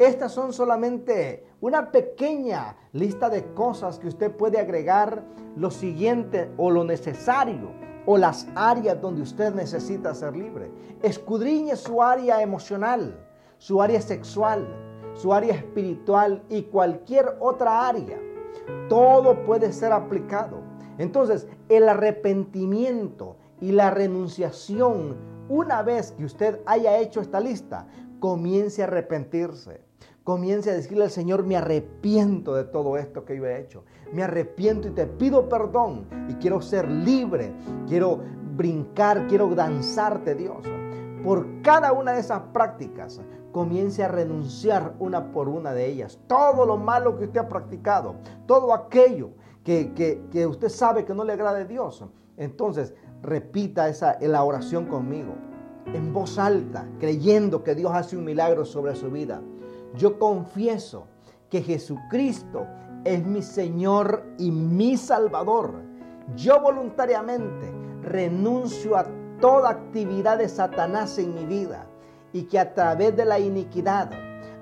Estas 0.00 0.32
son 0.32 0.54
solamente 0.54 1.44
una 1.60 1.92
pequeña 1.92 2.74
lista 2.94 3.28
de 3.28 3.52
cosas 3.52 3.98
que 3.98 4.08
usted 4.08 4.34
puede 4.34 4.58
agregar 4.58 5.22
lo 5.56 5.70
siguiente 5.70 6.50
o 6.56 6.70
lo 6.70 6.84
necesario 6.84 7.70
o 8.06 8.16
las 8.16 8.48
áreas 8.54 8.98
donde 8.98 9.20
usted 9.20 9.52
necesita 9.52 10.14
ser 10.14 10.34
libre. 10.34 10.70
Escudriñe 11.02 11.76
su 11.76 12.02
área 12.02 12.40
emocional, 12.40 13.14
su 13.58 13.82
área 13.82 14.00
sexual, 14.00 14.66
su 15.12 15.34
área 15.34 15.52
espiritual 15.52 16.42
y 16.48 16.62
cualquier 16.62 17.36
otra 17.38 17.86
área. 17.86 18.18
Todo 18.88 19.44
puede 19.44 19.70
ser 19.70 19.92
aplicado. 19.92 20.62
Entonces, 20.96 21.46
el 21.68 21.86
arrepentimiento 21.86 23.36
y 23.60 23.72
la 23.72 23.90
renunciación, 23.90 25.18
una 25.50 25.82
vez 25.82 26.12
que 26.12 26.24
usted 26.24 26.58
haya 26.64 26.98
hecho 27.00 27.20
esta 27.20 27.38
lista, 27.38 27.86
comience 28.18 28.80
a 28.80 28.86
arrepentirse 28.86 29.89
comience 30.30 30.70
a 30.70 30.74
decirle 30.74 31.02
al 31.02 31.10
Señor, 31.10 31.42
me 31.42 31.56
arrepiento 31.56 32.54
de 32.54 32.62
todo 32.62 32.96
esto 32.96 33.24
que 33.24 33.36
yo 33.36 33.46
he 33.46 33.60
hecho. 33.60 33.82
Me 34.12 34.22
arrepiento 34.22 34.86
y 34.86 34.92
te 34.92 35.04
pido 35.04 35.48
perdón 35.48 36.06
y 36.28 36.34
quiero 36.34 36.62
ser 36.62 36.88
libre, 36.88 37.52
quiero 37.88 38.20
brincar, 38.56 39.26
quiero 39.26 39.52
danzarte 39.56 40.36
Dios. 40.36 40.58
Por 41.24 41.62
cada 41.62 41.90
una 41.92 42.12
de 42.12 42.20
esas 42.20 42.42
prácticas, 42.52 43.20
comience 43.50 44.04
a 44.04 44.08
renunciar 44.08 44.94
una 45.00 45.32
por 45.32 45.48
una 45.48 45.72
de 45.72 45.86
ellas. 45.86 46.20
Todo 46.28 46.64
lo 46.64 46.76
malo 46.76 47.18
que 47.18 47.24
usted 47.24 47.40
ha 47.40 47.48
practicado, 47.48 48.14
todo 48.46 48.72
aquello 48.72 49.30
que, 49.64 49.92
que, 50.30 50.46
usted 50.46 50.68
sabe 50.68 51.04
que 51.04 51.12
no 51.12 51.24
le 51.24 51.32
agrada 51.32 51.58
a 51.58 51.64
Dios. 51.64 52.04
Entonces, 52.36 52.94
repita 53.20 53.88
esa, 53.88 54.16
la 54.20 54.44
oración 54.44 54.86
conmigo, 54.86 55.34
en 55.86 56.12
voz 56.12 56.38
alta, 56.38 56.86
creyendo 57.00 57.64
que 57.64 57.74
Dios 57.74 57.90
hace 57.92 58.16
un 58.16 58.24
milagro 58.24 58.64
sobre 58.64 58.94
su 58.94 59.10
vida. 59.10 59.42
Yo 59.94 60.18
confieso 60.18 61.06
que 61.48 61.62
Jesucristo 61.62 62.66
es 63.04 63.24
mi 63.24 63.42
Señor 63.42 64.24
y 64.38 64.50
mi 64.50 64.96
Salvador. 64.96 65.82
Yo 66.36 66.60
voluntariamente 66.60 67.72
renuncio 68.02 68.96
a 68.96 69.06
toda 69.40 69.70
actividad 69.70 70.38
de 70.38 70.48
Satanás 70.48 71.18
en 71.18 71.34
mi 71.34 71.44
vida 71.44 71.86
y 72.32 72.44
que 72.44 72.58
a 72.58 72.74
través 72.74 73.16
de 73.16 73.24
la 73.24 73.38
iniquidad, 73.38 74.10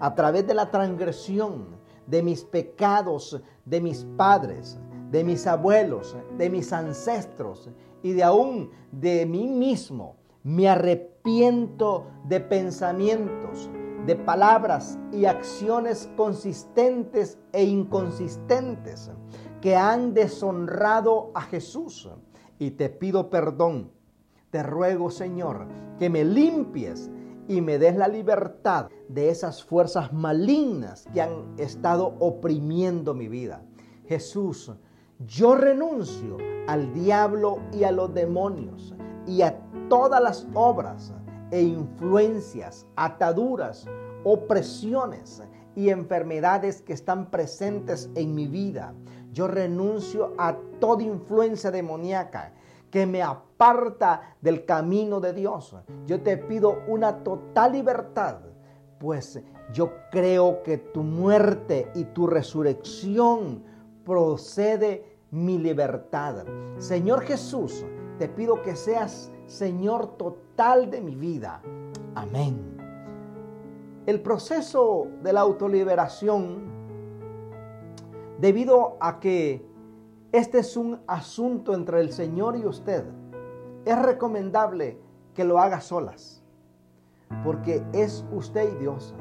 a 0.01 0.15
través 0.15 0.47
de 0.47 0.55
la 0.55 0.71
transgresión, 0.71 1.77
de 2.07 2.23
mis 2.23 2.43
pecados, 2.43 3.41
de 3.67 3.81
mis 3.81 4.05
padres, 4.17 4.79
de 5.11 5.25
mis 5.25 5.47
abuelos, 5.47 6.17
de 6.39 6.49
mis 6.49 6.73
ancestros 6.73 7.69
y 8.03 8.13
de 8.13 8.23
aún 8.23 8.71
de 8.93 9.27
mí 9.27 9.47
mismo, 9.47 10.17
me 10.43 10.69
arrepiento 10.69 12.07
de 12.25 12.41
pensamientos, 12.41 13.69
de 14.09 14.17
palabras 14.17 14.99
y 15.13 15.27
acciones 15.27 16.09
consistentes 16.17 17.37
e 17.53 17.63
inconsistentes 17.63 19.11
que 19.61 19.77
han 19.77 20.15
deshonrado 20.15 21.31
a 21.35 21.43
Jesús. 21.43 22.09
Y 22.59 22.71
te 22.71 22.89
pido 22.89 23.29
perdón. 23.29 23.93
Te 24.51 24.63
ruego, 24.63 25.11
Señor, 25.11 25.67
que 25.99 26.09
me 26.09 26.25
limpies 26.25 27.11
y 27.49 27.61
me 27.61 27.79
des 27.79 27.97
la 27.97 28.09
libertad 28.09 28.89
de 29.09 29.29
esas 29.29 29.63
fuerzas 29.63 30.11
malignas 30.11 31.05
que 31.13 31.21
han 31.21 31.55
estado 31.59 32.15
oprimiendo 32.19 33.13
mi 33.13 33.29
vida. 33.29 33.63
Jesús, 34.07 34.73
yo 35.19 35.55
renuncio 35.55 36.39
al 36.67 36.95
diablo 36.95 37.59
y 37.75 37.85
a 37.85 37.93
los 37.93 38.15
demonios 38.15 38.95
y 39.27 39.43
a 39.43 39.61
todas 39.91 40.23
las 40.23 40.49
obras 40.55 41.13
e 41.51 41.63
influencias, 41.63 42.87
ataduras, 42.97 43.87
opresiones 44.25 45.43
y 45.75 45.91
enfermedades 45.91 46.83
que 46.83 46.93
están 46.93 47.31
presentes 47.31 48.11
en 48.15 48.35
mi 48.35 48.47
vida. 48.47 48.95
Yo 49.33 49.47
renuncio 49.47 50.35
a 50.39 50.57
toda 50.81 51.03
influencia 51.03 51.71
demoníaca 51.71 52.53
que 52.91 53.07
me 53.07 53.23
aparta 53.23 54.37
del 54.41 54.65
camino 54.65 55.21
de 55.21 55.33
Dios. 55.33 55.77
Yo 56.07 56.23
te 56.23 56.37
pido 56.37 56.83
una 56.89 57.23
total 57.23 57.73
libertad, 57.73 58.39
pues 58.99 59.41
yo 59.73 59.93
creo 60.11 60.63
que 60.63 60.79
tu 60.79 61.03
muerte 61.03 61.91
y 61.95 62.05
tu 62.05 62.27
resurrección 62.27 63.63
procede 64.05 65.19
mi 65.31 65.59
libertad. 65.59 66.45
Señor 66.79 67.23
Jesús, 67.23 67.85
te 68.19 68.29
pido 68.29 68.63
que 68.63 68.75
seas 68.75 69.31
Señor 69.49 70.19
total 70.19 70.91
de 70.91 71.01
mi 71.01 71.17
vida. 71.17 71.63
Amén. 72.15 72.77
El 74.05 74.21
proceso 74.21 75.09
de 75.23 75.33
la 75.33 75.41
autoliberación, 75.41 76.65
debido 78.39 78.99
a 79.01 79.19
que 79.21 79.67
este 80.33 80.59
es 80.59 80.77
un 80.77 81.01
asunto 81.07 81.75
entre 81.75 82.01
el 82.01 82.13
Señor 82.13 82.57
y 82.57 82.67
usted, 82.67 83.05
es 83.87 83.99
recomendable 84.03 85.01
que 85.33 85.45
lo 85.45 85.59
haga 85.59 85.81
solas, 85.81 86.43
porque 87.43 87.83
es 87.95 88.27
usted 88.31 88.75
y 88.75 88.77
Dios. 88.77 89.15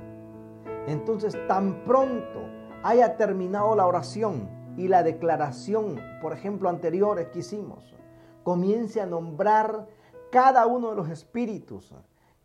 Entonces, 0.88 1.38
tan 1.48 1.86
pronto 1.86 2.42
haya 2.84 3.16
terminado 3.16 3.78
la 3.78 3.88
oración 3.88 4.50
y 4.76 4.90
la 4.90 5.04
declaración, 5.04 6.02
por 6.22 6.34
ejemplo, 6.34 6.68
anteriores 6.68 7.28
que 7.28 7.40
hicimos, 7.40 7.96
comience 8.44 9.00
a 9.00 9.06
nombrar 9.06 9.88
cada 10.32 10.66
uno 10.66 10.90
de 10.90 10.96
los 10.96 11.10
espíritus 11.10 11.94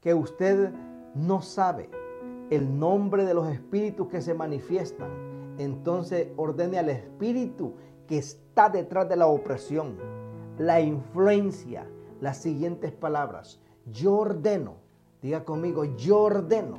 que 0.00 0.14
usted 0.14 0.72
no 1.14 1.42
sabe, 1.42 1.90
el 2.50 2.78
nombre 2.78 3.24
de 3.24 3.34
los 3.34 3.48
espíritus 3.48 4.08
que 4.08 4.20
se 4.20 4.34
manifiestan, 4.34 5.10
entonces 5.58 6.28
ordene 6.36 6.78
al 6.78 6.90
espíritu 6.90 7.74
que 8.06 8.18
está 8.18 8.68
detrás 8.68 9.08
de 9.08 9.16
la 9.16 9.26
opresión, 9.26 9.96
la 10.58 10.80
influencia, 10.80 11.88
las 12.20 12.38
siguientes 12.38 12.92
palabras. 12.92 13.60
Yo 13.86 14.16
ordeno, 14.16 14.74
diga 15.22 15.44
conmigo, 15.44 15.84
yo 15.84 16.20
ordeno 16.20 16.78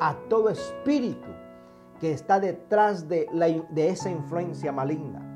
a 0.00 0.16
todo 0.28 0.50
espíritu 0.50 1.28
que 2.00 2.12
está 2.12 2.40
detrás 2.40 3.08
de, 3.08 3.28
de 3.70 3.88
esa 3.88 4.10
influencia 4.10 4.72
maligna 4.72 5.28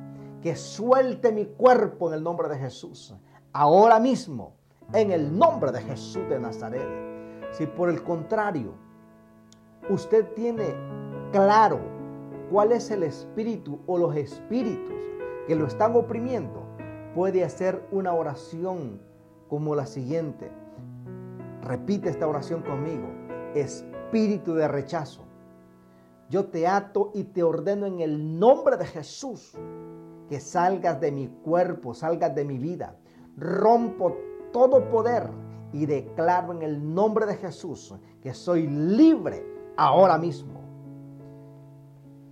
que 0.43 0.55
suelte 0.55 1.33
mi 1.33 1.47
cuerpo 1.47 2.09
en 2.09 2.15
el 2.15 2.23
nombre 2.23 2.49
de 2.49 2.59
Jesús. 2.59 3.15
Ahora 3.53 3.99
mismo, 3.99 4.56
en 4.93 5.11
el 5.11 5.37
nombre 5.37 5.73
de 5.73 5.81
Jesús 5.83 6.29
de 6.29 6.39
Nazaret. 6.39 6.87
Si 7.53 7.67
por 7.67 7.89
el 7.89 8.03
contrario, 8.03 8.75
usted 9.89 10.27
tiene 10.35 10.75
claro 11.33 11.81
cuál 12.51 12.73
es 12.73 12.91
el 12.91 13.03
espíritu 13.03 13.79
o 13.87 13.99
los 13.99 14.15
espíritus 14.17 14.95
que 15.47 15.57
lo 15.57 15.67
están 15.67 15.95
oprimiendo, 15.97 16.63
puede 17.15 17.45
hacer 17.45 17.87
una 17.91 18.13
oración 18.13 19.01
como 19.49 19.75
la 19.75 19.87
siguiente. 19.87 20.51
Repite 21.63 22.11
esta 22.11 22.27
oración 22.27 22.63
conmigo. 22.63 23.09
Espíritu 23.55 24.55
de 24.55 24.69
rechazo. 24.69 25.23
Yo 26.29 26.47
te 26.47 26.67
ato 26.67 27.11
y 27.15 27.25
te 27.25 27.43
ordeno 27.43 27.87
en 27.87 28.01
el 28.01 28.39
nombre 28.39 28.77
de 28.77 28.85
Jesús 28.85 29.57
que 30.29 30.41
salgas 30.41 31.01
de 31.01 31.13
mi 31.13 31.29
cuerpo, 31.29 31.95
salgas 31.95 32.35
de 32.35 32.45
mi 32.45 32.59
vida. 32.59 32.97
rompo 33.37 34.17
todo 34.57 34.89
poder 34.89 35.29
y 35.71 35.85
declaro 35.85 36.51
en 36.51 36.63
el 36.63 36.95
nombre 36.95 37.27
de 37.27 37.35
Jesús 37.35 37.95
que 38.23 38.33
soy 38.33 38.67
libre 38.67 39.45
ahora 39.77 40.17
mismo. 40.17 40.63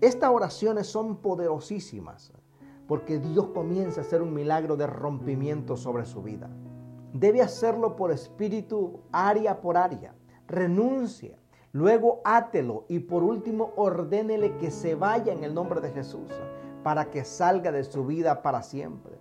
Estas 0.01 0.31
oraciones 0.31 0.87
son 0.87 1.17
poderosísimas 1.17 2.33
porque 2.89 3.19
Dios 3.19 3.49
comienza 3.49 4.01
a 4.01 4.05
hacer 4.05 4.23
un 4.23 4.33
milagro 4.33 4.75
de 4.79 4.87
rompimiento 4.87 5.77
sobre 5.77 6.07
su 6.07 6.23
vida. 6.23 6.49
Debe 7.13 7.43
hacerlo 7.43 7.95
por 7.95 8.11
espíritu, 8.11 9.01
área 9.13 9.61
por 9.61 9.77
área. 9.77 10.15
Renuncia, 10.49 11.37
luego 11.73 12.23
átelo 12.25 12.87
y 12.89 13.01
por 13.01 13.23
último 13.23 13.75
ordénele 13.77 14.57
que 14.57 14.71
se 14.71 14.95
vaya 14.95 15.35
en 15.35 15.45
el 15.45 15.53
nombre 15.53 15.83
de 15.83 15.91
Jesús 15.91 16.31
para 16.83 17.11
que 17.11 17.23
salga 17.23 17.71
de 17.71 17.85
su 17.85 18.07
vida 18.07 18.41
para 18.41 18.63
siempre. 18.63 19.13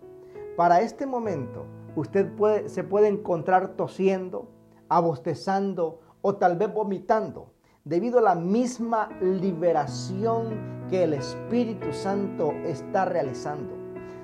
Para 0.55 0.79
este 0.79 1.05
momento, 1.05 1.65
usted 1.95 2.31
se 2.67 2.83
puede 2.83 3.07
encontrar 3.07 3.75
tosiendo, 3.75 4.49
abostezando 4.89 5.99
o 6.21 6.35
tal 6.35 6.57
vez 6.57 6.73
vomitando 6.73 7.53
debido 7.83 8.19
a 8.19 8.21
la 8.21 8.35
misma 8.35 9.09
liberación 9.21 10.87
que 10.89 11.03
el 11.03 11.13
Espíritu 11.13 11.91
Santo 11.91 12.51
está 12.65 13.05
realizando. 13.05 13.73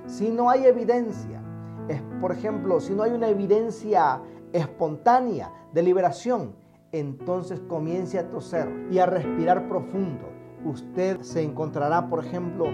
Si 0.05 0.29
no 0.29 0.49
hay 0.49 0.65
evidencia, 0.65 1.41
es, 1.89 2.01
por 2.21 2.31
ejemplo, 2.31 2.79
si 2.79 2.93
no 2.93 3.03
hay 3.03 3.11
una 3.11 3.27
evidencia 3.27 4.21
espontánea 4.53 5.51
de 5.73 5.83
liberación, 5.83 6.55
entonces 6.91 7.59
comience 7.67 8.17
a 8.17 8.29
toser 8.29 8.87
y 8.89 8.99
a 8.99 9.05
respirar 9.05 9.67
profundo. 9.67 10.29
Usted 10.65 11.21
se 11.21 11.43
encontrará, 11.43 12.09
por 12.09 12.23
ejemplo, 12.23 12.65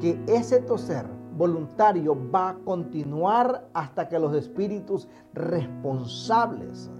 que 0.00 0.20
ese 0.26 0.60
toser 0.60 1.06
voluntario 1.36 2.16
va 2.30 2.50
a 2.50 2.54
continuar 2.58 3.68
hasta 3.72 4.08
que 4.08 4.18
los 4.18 4.34
espíritus 4.34 5.08
responsables 5.34 6.90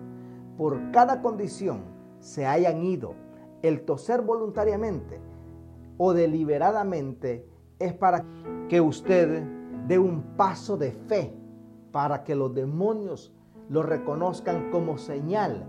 por 0.57 0.91
cada 0.91 1.23
condición 1.23 1.83
se 2.21 2.47
hayan 2.47 2.83
ido. 2.83 3.15
El 3.63 3.83
toser 3.83 4.23
voluntariamente 4.23 5.21
o 5.99 6.13
deliberadamente 6.13 7.47
es 7.79 7.93
para 7.93 8.25
que 8.69 8.81
usted 8.81 9.45
dé 9.87 9.99
un 9.99 10.23
paso 10.37 10.77
de 10.77 10.93
fe, 10.93 11.35
para 11.91 12.25
que 12.25 12.35
los 12.35 12.55
demonios 12.55 13.33
lo 13.69 13.83
reconozcan 13.83 14.71
como 14.71 14.99
señal 14.99 15.65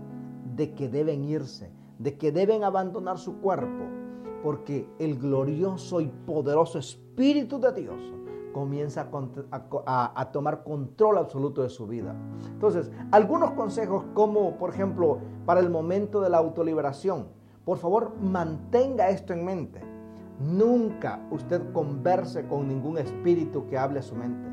de 0.56 0.74
que 0.74 0.88
deben 0.88 1.24
irse, 1.24 1.70
de 1.98 2.16
que 2.16 2.32
deben 2.32 2.64
abandonar 2.64 3.18
su 3.18 3.38
cuerpo, 3.40 3.84
porque 4.42 4.88
el 4.98 5.18
glorioso 5.18 6.00
y 6.00 6.08
poderoso 6.26 6.78
Espíritu 6.78 7.58
de 7.58 7.72
Dios 7.72 8.14
comienza 8.54 9.10
a, 9.50 10.32
tomar 10.32 10.62
control 10.62 11.18
absoluto 11.18 11.62
de 11.62 11.68
su 11.68 11.86
vida. 11.86 12.14
Entonces, 12.46 12.90
algunos 13.10 13.50
consejos 13.50 14.04
como, 14.14 14.56
por 14.56 14.70
ejemplo, 14.70 15.18
para 15.44 15.60
el 15.60 15.68
momento 15.68 16.20
de 16.20 16.30
la 16.30 16.38
autoliberación, 16.38 17.26
por 17.64 17.76
favor, 17.78 18.14
mantenga 18.20 19.10
esto 19.10 19.32
en 19.32 19.44
mente. 19.44 19.82
Nunca 20.40 21.20
usted 21.30 21.72
converse 21.72 22.46
con 22.46 22.68
ningún 22.68 22.96
espíritu 22.96 23.66
que 23.66 23.76
hable 23.76 23.98
a 23.98 24.02
su 24.02 24.14
mente. 24.14 24.48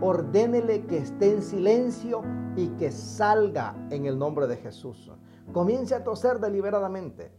Ordénele 0.00 0.86
que 0.86 0.98
esté 0.98 1.34
en 1.34 1.42
silencio 1.42 2.22
y 2.56 2.68
que 2.68 2.90
salga 2.90 3.74
en 3.90 4.06
el 4.06 4.18
nombre 4.18 4.46
de 4.46 4.56
Jesús. 4.56 5.10
Comience 5.52 5.94
a 5.94 6.04
toser 6.04 6.38
deliberadamente 6.38 7.32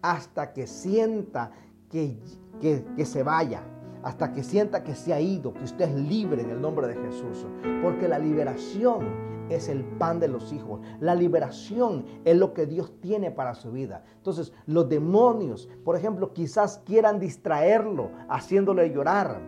hasta 0.00 0.52
que 0.52 0.66
sienta 0.66 1.52
que, 1.90 2.18
que 2.60 3.04
se 3.04 3.22
vaya, 3.22 3.62
hasta 4.02 4.32
que 4.32 4.42
sienta 4.42 4.82
que 4.82 4.94
se 4.94 5.12
ha 5.12 5.20
ido, 5.20 5.52
que 5.54 5.64
usted 5.64 5.88
es 5.88 5.94
libre 5.94 6.42
en 6.42 6.50
el 6.50 6.60
nombre 6.60 6.88
de 6.88 6.94
Jesús. 6.94 7.46
Porque 7.82 8.08
la 8.08 8.18
liberación 8.18 9.32
es 9.48 9.68
el 9.68 9.84
pan 9.84 10.20
de 10.20 10.28
los 10.28 10.52
hijos. 10.52 10.80
La 11.00 11.14
liberación 11.14 12.04
es 12.24 12.36
lo 12.36 12.52
que 12.52 12.66
Dios 12.66 12.92
tiene 13.00 13.30
para 13.30 13.54
su 13.54 13.72
vida. 13.72 14.04
Entonces, 14.16 14.52
los 14.66 14.88
demonios, 14.88 15.68
por 15.84 15.96
ejemplo, 15.96 16.32
quizás 16.32 16.80
quieran 16.84 17.18
distraerlo 17.18 18.10
haciéndole 18.28 18.90
llorar. 18.90 19.40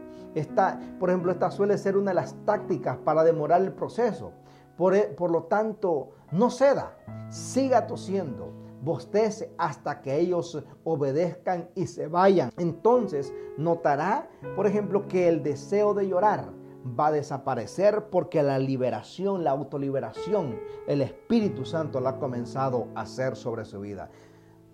Por 0.99 1.11
ejemplo, 1.11 1.33
esta 1.33 1.51
suele 1.51 1.79
ser 1.79 1.97
una 1.97 2.11
de 2.11 2.17
las 2.17 2.35
tácticas 2.45 2.97
para 2.99 3.25
demorar 3.25 3.63
el 3.63 3.73
proceso. 3.73 4.33
Por, 4.77 4.95
e, 4.95 5.03
por 5.03 5.31
lo 5.31 5.45
tanto, 5.45 6.11
no 6.33 6.51
ceda, 6.51 6.97
siga 7.29 7.87
tosiendo, 7.87 8.53
bostece 8.85 9.53
hasta 9.59 10.03
que 10.03 10.19
ellos 10.19 10.63
obedezcan 10.85 11.71
y 11.75 11.87
se 11.87 12.07
vayan. 12.07 12.51
Entonces, 12.59 13.33
notará, 13.57 14.29
por 14.55 14.67
ejemplo, 14.67 15.09
que 15.09 15.29
el 15.29 15.43
deseo 15.43 15.95
de 15.95 16.09
llorar 16.09 16.53
va 16.99 17.07
a 17.07 17.13
desaparecer 17.13 18.11
porque 18.11 18.43
la 18.43 18.59
liberación, 18.59 19.43
la 19.43 19.53
autoliberación, 19.53 20.61
el 20.87 21.01
Espíritu 21.01 21.65
Santo 21.65 22.01
la 22.01 22.11
ha 22.11 22.19
comenzado 22.19 22.89
a 22.95 23.03
hacer 23.03 23.37
sobre 23.37 23.65
su 23.65 23.81
vida. 23.81 24.11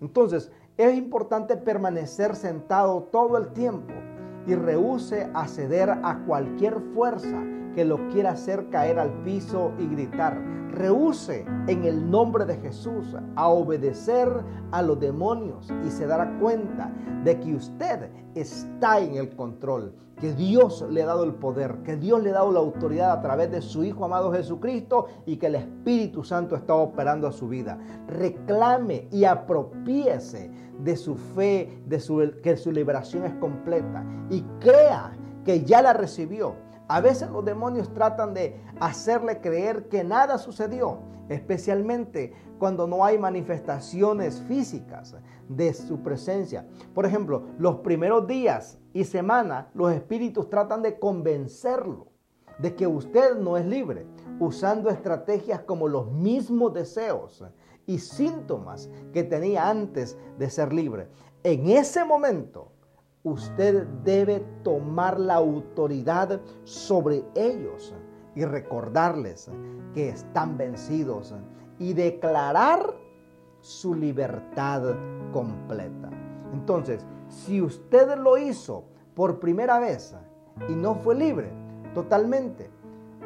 Entonces, 0.01 0.51
es 0.77 0.97
importante 0.97 1.57
permanecer 1.57 2.35
sentado 2.35 3.03
todo 3.11 3.37
el 3.37 3.53
tiempo 3.53 3.93
y 4.45 4.55
rehúse 4.55 5.29
a 5.33 5.47
ceder 5.47 5.89
a 5.89 6.23
cualquier 6.25 6.79
fuerza 6.93 7.43
que 7.75 7.85
lo 7.85 8.07
quiera 8.09 8.31
hacer 8.31 8.69
caer 8.69 8.99
al 8.99 9.11
piso 9.23 9.71
y 9.79 9.87
gritar. 9.87 10.41
Rehúse 10.71 11.45
en 11.67 11.83
el 11.83 12.09
nombre 12.09 12.45
de 12.45 12.57
Jesús 12.57 13.15
a 13.35 13.47
obedecer 13.47 14.29
a 14.71 14.81
los 14.81 14.99
demonios 14.99 15.71
y 15.85 15.89
se 15.89 16.07
dará 16.07 16.37
cuenta 16.39 16.91
de 17.23 17.39
que 17.39 17.55
usted 17.55 18.09
está 18.35 18.99
en 18.99 19.15
el 19.15 19.35
control, 19.35 19.93
que 20.21 20.33
Dios 20.33 20.85
le 20.89 21.01
ha 21.01 21.07
dado 21.07 21.23
el 21.23 21.33
poder, 21.33 21.79
que 21.83 21.97
Dios 21.97 22.23
le 22.23 22.29
ha 22.29 22.35
dado 22.35 22.51
la 22.51 22.59
autoridad 22.59 23.11
a 23.11 23.21
través 23.21 23.51
de 23.51 23.61
su 23.61 23.83
Hijo 23.83 24.05
amado 24.05 24.31
Jesucristo 24.31 25.07
y 25.25 25.37
que 25.37 25.47
el 25.47 25.55
Espíritu 25.55 26.23
Santo 26.23 26.55
está 26.55 26.75
operando 26.75 27.27
a 27.27 27.31
su 27.31 27.47
vida. 27.49 27.77
Reclame 28.07 29.07
y 29.11 29.25
apropiese 29.25 30.51
de 30.79 30.95
su 30.95 31.15
fe, 31.15 31.81
de 31.87 31.99
su, 31.99 32.31
que 32.41 32.55
su 32.55 32.71
liberación 32.71 33.25
es 33.25 33.33
completa 33.35 34.05
y 34.29 34.41
crea 34.59 35.17
que 35.43 35.63
ya 35.63 35.81
la 35.81 35.93
recibió 35.93 36.55
a 36.91 36.99
veces 36.99 37.29
los 37.29 37.45
demonios 37.45 37.93
tratan 37.93 38.33
de 38.33 38.59
hacerle 38.81 39.39
creer 39.39 39.87
que 39.87 40.03
nada 40.03 40.37
sucedió, 40.37 40.99
especialmente 41.29 42.33
cuando 42.59 42.85
no 42.85 43.05
hay 43.05 43.17
manifestaciones 43.17 44.41
físicas 44.41 45.15
de 45.47 45.73
su 45.73 46.03
presencia. 46.03 46.67
Por 46.93 47.05
ejemplo, 47.05 47.43
los 47.57 47.77
primeros 47.77 48.27
días 48.27 48.77
y 48.93 49.03
semanas 49.03 49.67
los 49.73 49.91
espíritus 49.91 50.49
tratan 50.49 50.81
de 50.81 50.99
convencerlo 50.99 52.07
de 52.59 52.75
que 52.75 52.85
usted 52.85 53.37
no 53.37 53.57
es 53.57 53.65
libre, 53.65 54.05
usando 54.39 54.89
estrategias 54.89 55.61
como 55.61 55.87
los 55.87 56.11
mismos 56.11 56.73
deseos 56.73 57.43
y 57.87 57.97
síntomas 57.97 58.89
que 59.13 59.23
tenía 59.23 59.69
antes 59.69 60.17
de 60.37 60.49
ser 60.49 60.71
libre. 60.71 61.07
En 61.43 61.67
ese 61.69 62.05
momento, 62.05 62.71
usted 63.23 63.85
debe 64.03 64.39
tomar 64.63 65.19
la 65.19 65.35
autoridad 65.35 66.39
sobre 66.63 67.23
ellos 67.35 67.95
y 68.35 68.45
recordarles 68.45 69.49
que 69.93 70.09
están 70.09 70.57
vencidos 70.57 71.33
y 71.79 71.93
declarar 71.93 72.95
su 73.59 73.93
libertad 73.93 74.95
completa. 75.33 76.09
Entonces, 76.53 77.05
si 77.31 77.61
usted 77.61 78.17
lo 78.17 78.37
hizo 78.37 78.83
por 79.15 79.39
primera 79.39 79.79
vez 79.79 80.13
y 80.67 80.73
no 80.73 80.95
fue 80.95 81.15
libre 81.15 81.49
totalmente, 81.93 82.69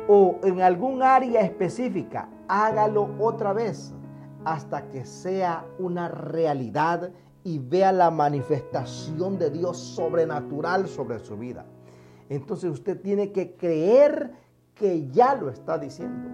o 0.07 0.39
en 0.43 0.61
algún 0.61 1.01
área 1.01 1.41
específica, 1.41 2.29
hágalo 2.47 3.09
otra 3.19 3.51
vez 3.51 3.93
hasta 4.45 4.87
que 4.89 5.05
sea 5.05 5.65
una 5.79 6.07
realidad 6.07 7.11
y 7.43 7.57
vea 7.57 7.91
la 7.91 8.11
manifestación 8.11 9.39
de 9.39 9.49
Dios 9.49 9.77
sobrenatural 9.77 10.87
sobre 10.87 11.17
su 11.19 11.35
vida. 11.35 11.65
Entonces 12.29 12.69
usted 12.71 13.01
tiene 13.01 13.31
que 13.31 13.55
creer 13.55 14.33
que 14.75 15.09
ya 15.09 15.33
lo 15.33 15.49
está 15.49 15.79
diciendo, 15.79 16.29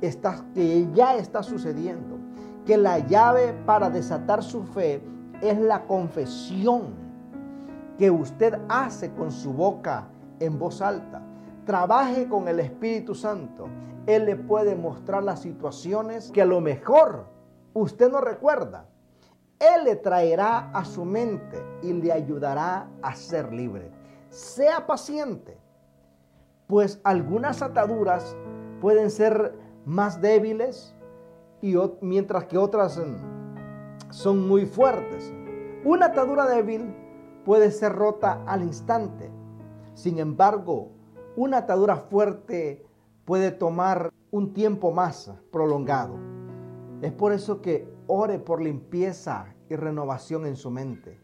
está, 0.00 0.44
que 0.54 0.88
ya 0.94 1.16
está 1.16 1.42
sucediendo, 1.42 2.16
que 2.64 2.76
la 2.76 3.00
llave 3.00 3.54
para 3.66 3.90
desatar 3.90 4.44
su 4.44 4.62
fe 4.62 5.02
es 5.40 5.58
la 5.58 5.84
confesión 5.86 7.07
que 7.98 8.10
usted 8.10 8.58
hace 8.68 9.12
con 9.12 9.32
su 9.32 9.52
boca 9.52 10.08
en 10.40 10.58
voz 10.58 10.80
alta. 10.80 11.20
Trabaje 11.66 12.28
con 12.28 12.48
el 12.48 12.60
Espíritu 12.60 13.14
Santo. 13.14 13.68
Él 14.06 14.24
le 14.24 14.36
puede 14.36 14.76
mostrar 14.76 15.22
las 15.22 15.40
situaciones 15.40 16.30
que 16.30 16.40
a 16.40 16.46
lo 16.46 16.60
mejor 16.60 17.26
usted 17.74 18.10
no 18.10 18.20
recuerda, 18.20 18.86
él 19.58 19.84
le 19.84 19.96
traerá 19.96 20.70
a 20.72 20.84
su 20.84 21.04
mente 21.04 21.62
y 21.82 21.92
le 21.92 22.12
ayudará 22.12 22.88
a 23.02 23.14
ser 23.14 23.52
libre. 23.52 23.90
Sea 24.30 24.86
paciente, 24.86 25.58
pues 26.68 27.00
algunas 27.02 27.60
ataduras 27.60 28.36
pueden 28.80 29.10
ser 29.10 29.54
más 29.84 30.20
débiles 30.20 30.94
y 31.60 31.74
mientras 32.00 32.44
que 32.44 32.56
otras 32.56 32.98
mm, 32.98 34.12
son 34.12 34.46
muy 34.46 34.64
fuertes. 34.64 35.32
Una 35.84 36.06
atadura 36.06 36.46
débil 36.46 36.94
puede 37.48 37.70
ser 37.70 37.94
rota 37.94 38.42
al 38.44 38.62
instante. 38.62 39.30
Sin 39.94 40.18
embargo, 40.18 40.90
una 41.34 41.56
atadura 41.56 41.96
fuerte 41.96 42.84
puede 43.24 43.52
tomar 43.52 44.12
un 44.30 44.52
tiempo 44.52 44.92
más 44.92 45.32
prolongado. 45.50 46.18
Es 47.00 47.10
por 47.10 47.32
eso 47.32 47.62
que 47.62 47.90
ore 48.06 48.38
por 48.38 48.60
limpieza 48.60 49.54
y 49.70 49.76
renovación 49.76 50.44
en 50.44 50.56
su 50.56 50.70
mente. 50.70 51.22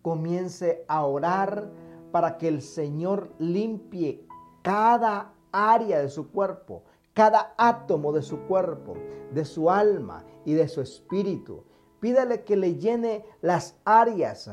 Comience 0.00 0.82
a 0.88 1.04
orar 1.04 1.70
para 2.10 2.38
que 2.38 2.48
el 2.48 2.62
Señor 2.62 3.34
limpie 3.38 4.26
cada 4.62 5.34
área 5.52 6.00
de 6.00 6.08
su 6.08 6.30
cuerpo, 6.30 6.84
cada 7.12 7.52
átomo 7.58 8.12
de 8.12 8.22
su 8.22 8.38
cuerpo, 8.46 8.94
de 9.30 9.44
su 9.44 9.70
alma 9.70 10.24
y 10.46 10.54
de 10.54 10.68
su 10.68 10.80
espíritu. 10.80 11.64
Pídale 12.00 12.44
que 12.44 12.56
le 12.56 12.76
llene 12.76 13.26
las 13.42 13.78
áreas 13.84 14.50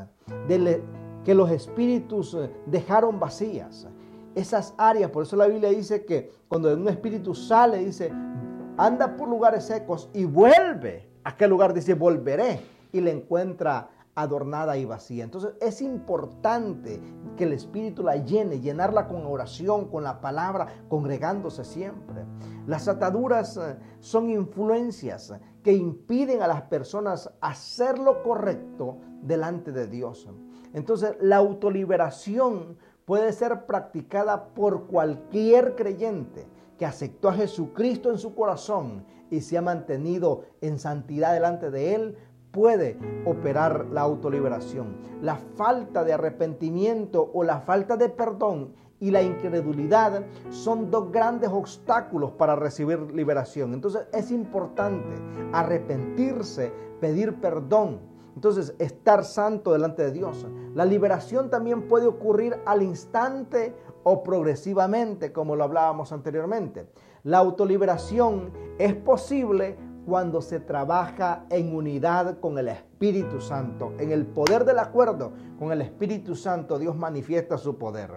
que 1.24 1.34
los 1.34 1.50
espíritus 1.50 2.34
eh, 2.34 2.50
dejaron 2.66 3.18
vacías. 3.18 3.86
Esas 4.34 4.74
áreas, 4.76 5.10
por 5.10 5.22
eso 5.22 5.36
la 5.36 5.46
Biblia 5.46 5.70
dice 5.70 6.04
que 6.04 6.30
cuando 6.48 6.74
un 6.74 6.88
espíritu 6.88 7.34
sale, 7.34 7.78
dice, 7.78 8.12
anda 8.76 9.16
por 9.16 9.28
lugares 9.28 9.64
secos 9.64 10.10
y 10.12 10.24
vuelve. 10.24 11.08
A 11.24 11.30
aquel 11.30 11.50
lugar 11.50 11.72
dice, 11.72 11.94
volveré. 11.94 12.60
Y 12.92 13.00
le 13.00 13.10
encuentra 13.10 13.90
adornada 14.14 14.76
y 14.76 14.84
vacía. 14.84 15.24
Entonces 15.24 15.52
es 15.60 15.82
importante 15.82 17.00
que 17.36 17.44
el 17.44 17.52
Espíritu 17.52 18.02
la 18.02 18.16
llene, 18.16 18.60
llenarla 18.60 19.08
con 19.08 19.26
oración, 19.26 19.88
con 19.88 20.04
la 20.04 20.20
palabra, 20.20 20.68
congregándose 20.88 21.64
siempre. 21.64 22.24
Las 22.66 22.86
ataduras 22.86 23.56
eh, 23.56 23.76
son 24.00 24.30
influencias 24.30 25.34
que 25.62 25.72
impiden 25.72 26.42
a 26.42 26.46
las 26.46 26.62
personas 26.62 27.30
hacer 27.40 27.98
lo 27.98 28.22
correcto 28.22 28.98
delante 29.22 29.72
de 29.72 29.88
Dios. 29.88 30.28
Entonces 30.74 31.16
la 31.20 31.36
autoliberación 31.36 32.76
puede 33.06 33.32
ser 33.32 33.64
practicada 33.64 34.48
por 34.48 34.86
cualquier 34.86 35.74
creyente 35.74 36.46
que 36.78 36.84
aceptó 36.84 37.28
a 37.28 37.34
Jesucristo 37.34 38.10
en 38.10 38.18
su 38.18 38.34
corazón 38.34 39.04
y 39.30 39.40
se 39.40 39.56
ha 39.56 39.62
mantenido 39.62 40.42
en 40.60 40.78
santidad 40.78 41.32
delante 41.32 41.70
de 41.70 41.94
Él 41.94 42.18
puede 42.54 42.96
operar 43.26 43.86
la 43.90 44.02
autoliberación. 44.02 44.96
La 45.20 45.36
falta 45.36 46.04
de 46.04 46.12
arrepentimiento 46.12 47.30
o 47.34 47.42
la 47.42 47.60
falta 47.60 47.96
de 47.96 48.08
perdón 48.08 48.74
y 49.00 49.10
la 49.10 49.22
incredulidad 49.22 50.24
son 50.50 50.90
dos 50.90 51.10
grandes 51.10 51.50
obstáculos 51.50 52.30
para 52.32 52.54
recibir 52.54 53.00
liberación. 53.12 53.74
Entonces 53.74 54.06
es 54.12 54.30
importante 54.30 55.14
arrepentirse, 55.52 56.72
pedir 57.00 57.34
perdón. 57.40 58.13
Entonces, 58.34 58.74
estar 58.78 59.24
santo 59.24 59.72
delante 59.72 60.02
de 60.02 60.12
Dios. 60.12 60.46
La 60.74 60.84
liberación 60.84 61.50
también 61.50 61.88
puede 61.88 62.06
ocurrir 62.06 62.56
al 62.66 62.82
instante 62.82 63.74
o 64.02 64.22
progresivamente, 64.22 65.32
como 65.32 65.56
lo 65.56 65.64
hablábamos 65.64 66.12
anteriormente. 66.12 66.88
La 67.22 67.38
autoliberación 67.38 68.52
es 68.78 68.94
posible 68.94 69.76
cuando 70.06 70.42
se 70.42 70.60
trabaja 70.60 71.46
en 71.48 71.74
unidad 71.74 72.38
con 72.40 72.58
el 72.58 72.68
Espíritu 72.68 73.40
Santo. 73.40 73.92
En 73.98 74.12
el 74.12 74.26
poder 74.26 74.64
del 74.64 74.78
acuerdo 74.78 75.32
con 75.58 75.72
el 75.72 75.80
Espíritu 75.80 76.34
Santo, 76.34 76.78
Dios 76.78 76.96
manifiesta 76.96 77.56
su 77.56 77.78
poder. 77.78 78.10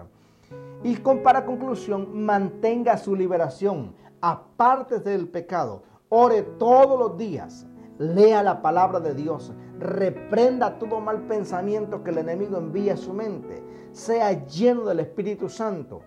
Y 0.82 0.96
con, 0.96 1.22
para 1.22 1.44
conclusión, 1.44 2.24
mantenga 2.24 2.98
su 2.98 3.16
liberación, 3.16 3.94
aparte 4.20 5.00
del 5.00 5.28
pecado, 5.28 5.82
ore 6.08 6.42
todos 6.42 6.98
los 6.98 7.16
días, 7.16 7.66
lea 7.98 8.42
la 8.42 8.62
palabra 8.62 9.00
de 9.00 9.14
Dios, 9.14 9.52
reprenda 9.78 10.78
todo 10.78 11.00
mal 11.00 11.22
pensamiento 11.22 12.02
que 12.02 12.10
el 12.10 12.18
enemigo 12.18 12.58
envía 12.58 12.94
a 12.94 12.96
su 12.96 13.12
mente, 13.12 13.62
sea 13.92 14.46
lleno 14.46 14.84
del 14.84 15.00
Espíritu 15.00 15.48
Santo, 15.48 16.02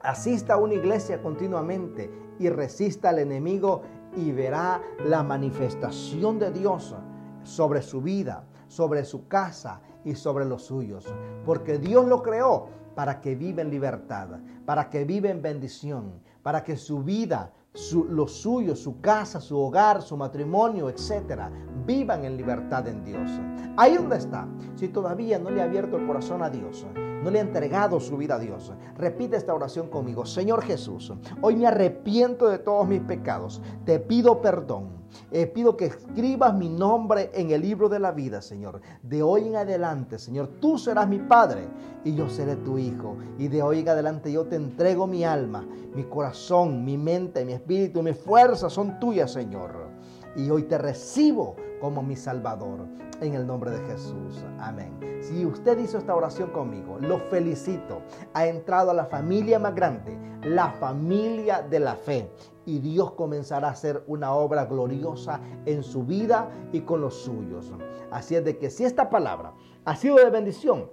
asista 0.00 0.54
a 0.54 0.58
una 0.58 0.74
iglesia 0.74 1.20
continuamente 1.22 2.10
y 2.38 2.48
resista 2.48 3.08
al 3.08 3.18
enemigo 3.18 3.82
y 4.16 4.32
verá 4.32 4.82
la 5.04 5.22
manifestación 5.22 6.38
de 6.38 6.50
Dios 6.50 6.94
sobre 7.42 7.82
su 7.82 8.00
vida, 8.00 8.44
sobre 8.68 9.04
su 9.04 9.26
casa 9.26 9.80
y 10.04 10.14
sobre 10.14 10.44
los 10.44 10.62
suyos. 10.64 11.06
Porque 11.44 11.78
Dios 11.78 12.06
lo 12.06 12.22
creó 12.22 12.68
para 12.94 13.20
que 13.20 13.34
viva 13.34 13.62
en 13.62 13.70
libertad, 13.70 14.28
para 14.66 14.90
que 14.90 15.04
viva 15.04 15.30
en 15.30 15.40
bendición, 15.40 16.20
para 16.42 16.64
que 16.64 16.76
su 16.76 17.02
vida, 17.02 17.52
su, 17.72 18.04
lo 18.04 18.26
suyo, 18.26 18.74
su 18.74 19.00
casa, 19.00 19.40
su 19.40 19.58
hogar, 19.58 20.02
su 20.02 20.16
matrimonio, 20.16 20.88
etcétera, 20.88 21.50
vivan 21.88 22.26
en 22.26 22.36
libertad 22.36 22.86
en 22.86 23.02
Dios. 23.02 23.30
Ahí 23.78 23.96
donde 23.96 24.18
está, 24.18 24.46
si 24.76 24.88
todavía 24.88 25.38
no 25.38 25.50
le 25.50 25.62
ha 25.62 25.64
abierto 25.64 25.96
el 25.96 26.06
corazón 26.06 26.42
a 26.42 26.50
Dios, 26.50 26.86
no 27.24 27.30
le 27.30 27.38
ha 27.38 27.42
entregado 27.42 27.98
su 27.98 28.18
vida 28.18 28.34
a 28.34 28.38
Dios, 28.38 28.72
repite 28.96 29.36
esta 29.36 29.54
oración 29.54 29.88
conmigo. 29.88 30.26
Señor 30.26 30.62
Jesús, 30.62 31.12
hoy 31.40 31.56
me 31.56 31.66
arrepiento 31.66 32.48
de 32.48 32.58
todos 32.58 32.86
mis 32.86 33.00
pecados. 33.00 33.62
Te 33.84 33.98
pido 33.98 34.40
perdón. 34.40 34.98
Eh, 35.30 35.46
pido 35.46 35.74
que 35.74 35.86
escribas 35.86 36.54
mi 36.54 36.68
nombre 36.68 37.30
en 37.32 37.50
el 37.50 37.62
libro 37.62 37.88
de 37.88 37.98
la 37.98 38.12
vida, 38.12 38.42
Señor. 38.42 38.82
De 39.02 39.22
hoy 39.22 39.46
en 39.46 39.56
adelante, 39.56 40.18
Señor, 40.18 40.48
tú 40.60 40.76
serás 40.76 41.08
mi 41.08 41.18
Padre 41.18 41.66
y 42.04 42.14
yo 42.14 42.28
seré 42.28 42.56
tu 42.56 42.76
Hijo. 42.76 43.16
Y 43.38 43.48
de 43.48 43.62
hoy 43.62 43.80
en 43.80 43.88
adelante 43.88 44.30
yo 44.30 44.44
te 44.44 44.56
entrego 44.56 45.06
mi 45.06 45.24
alma, 45.24 45.66
mi 45.94 46.04
corazón, 46.04 46.84
mi 46.84 46.98
mente, 46.98 47.46
mi 47.46 47.54
espíritu, 47.54 48.02
mi 48.02 48.12
fuerza 48.12 48.68
son 48.68 49.00
tuyas, 49.00 49.32
Señor. 49.32 49.88
Y 50.36 50.50
hoy 50.50 50.64
te 50.64 50.76
recibo 50.76 51.56
como 51.80 52.02
mi 52.02 52.16
Salvador. 52.16 52.86
En 53.20 53.34
el 53.34 53.46
nombre 53.46 53.70
de 53.72 53.84
Jesús. 53.86 54.44
Amén. 54.60 54.96
Si 55.20 55.44
usted 55.44 55.78
hizo 55.78 55.98
esta 55.98 56.14
oración 56.14 56.50
conmigo, 56.50 56.98
lo 57.00 57.18
felicito. 57.18 58.02
Ha 58.32 58.46
entrado 58.46 58.92
a 58.92 58.94
la 58.94 59.06
familia 59.06 59.58
más 59.58 59.74
grande, 59.74 60.16
la 60.42 60.70
familia 60.72 61.62
de 61.62 61.80
la 61.80 61.96
fe. 61.96 62.30
Y 62.64 62.78
Dios 62.78 63.12
comenzará 63.12 63.68
a 63.68 63.72
hacer 63.72 64.04
una 64.06 64.32
obra 64.34 64.66
gloriosa 64.66 65.40
en 65.66 65.82
su 65.82 66.04
vida 66.04 66.48
y 66.72 66.82
con 66.82 67.00
los 67.00 67.14
suyos. 67.14 67.72
Así 68.10 68.36
es 68.36 68.44
de 68.44 68.58
que 68.58 68.70
si 68.70 68.84
esta 68.84 69.10
palabra 69.10 69.52
ha 69.84 69.96
sido 69.96 70.16
de 70.16 70.30
bendición, 70.30 70.88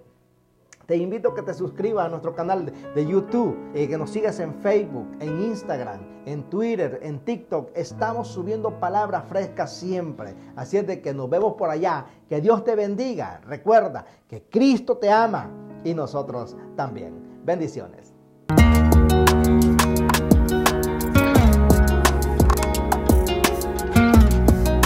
te 0.86 0.95
invito 0.98 1.30
a 1.30 1.36
que 1.36 1.41
te 1.41 1.54
suscribas 1.54 2.06
a 2.06 2.10
nuestro 2.10 2.36
canal 2.36 2.71
de 2.93 3.06
YouTube, 3.06 3.58
eh, 3.74 3.88
que 3.88 3.98
nos 3.98 4.10
sigas 4.10 4.39
en 4.39 4.54
Facebook, 4.56 5.08
en 5.19 5.41
Instagram, 5.41 6.02
en 6.26 6.43
Twitter, 6.50 7.00
en 7.02 7.19
TikTok. 7.19 7.71
Estamos 7.76 8.28
subiendo 8.28 8.80
palabras 8.80 9.26
frescas 9.28 9.74
siempre. 9.74 10.36
Así 10.56 10.78
es 10.78 10.86
que 11.00 11.13
nos 11.13 11.30
vemos 11.30 11.54
por 11.54 11.69
allá. 11.69 12.06
Que 12.30 12.41
Dios 12.41 12.63
te 12.63 12.76
bendiga. 12.76 13.41
Recuerda 13.45 14.06
que 14.28 14.43
Cristo 14.43 14.98
te 14.98 15.10
ama 15.12 15.50
y 15.84 15.93
nosotros 15.93 16.56
también. 16.76 17.41
Bendiciones. 17.43 18.13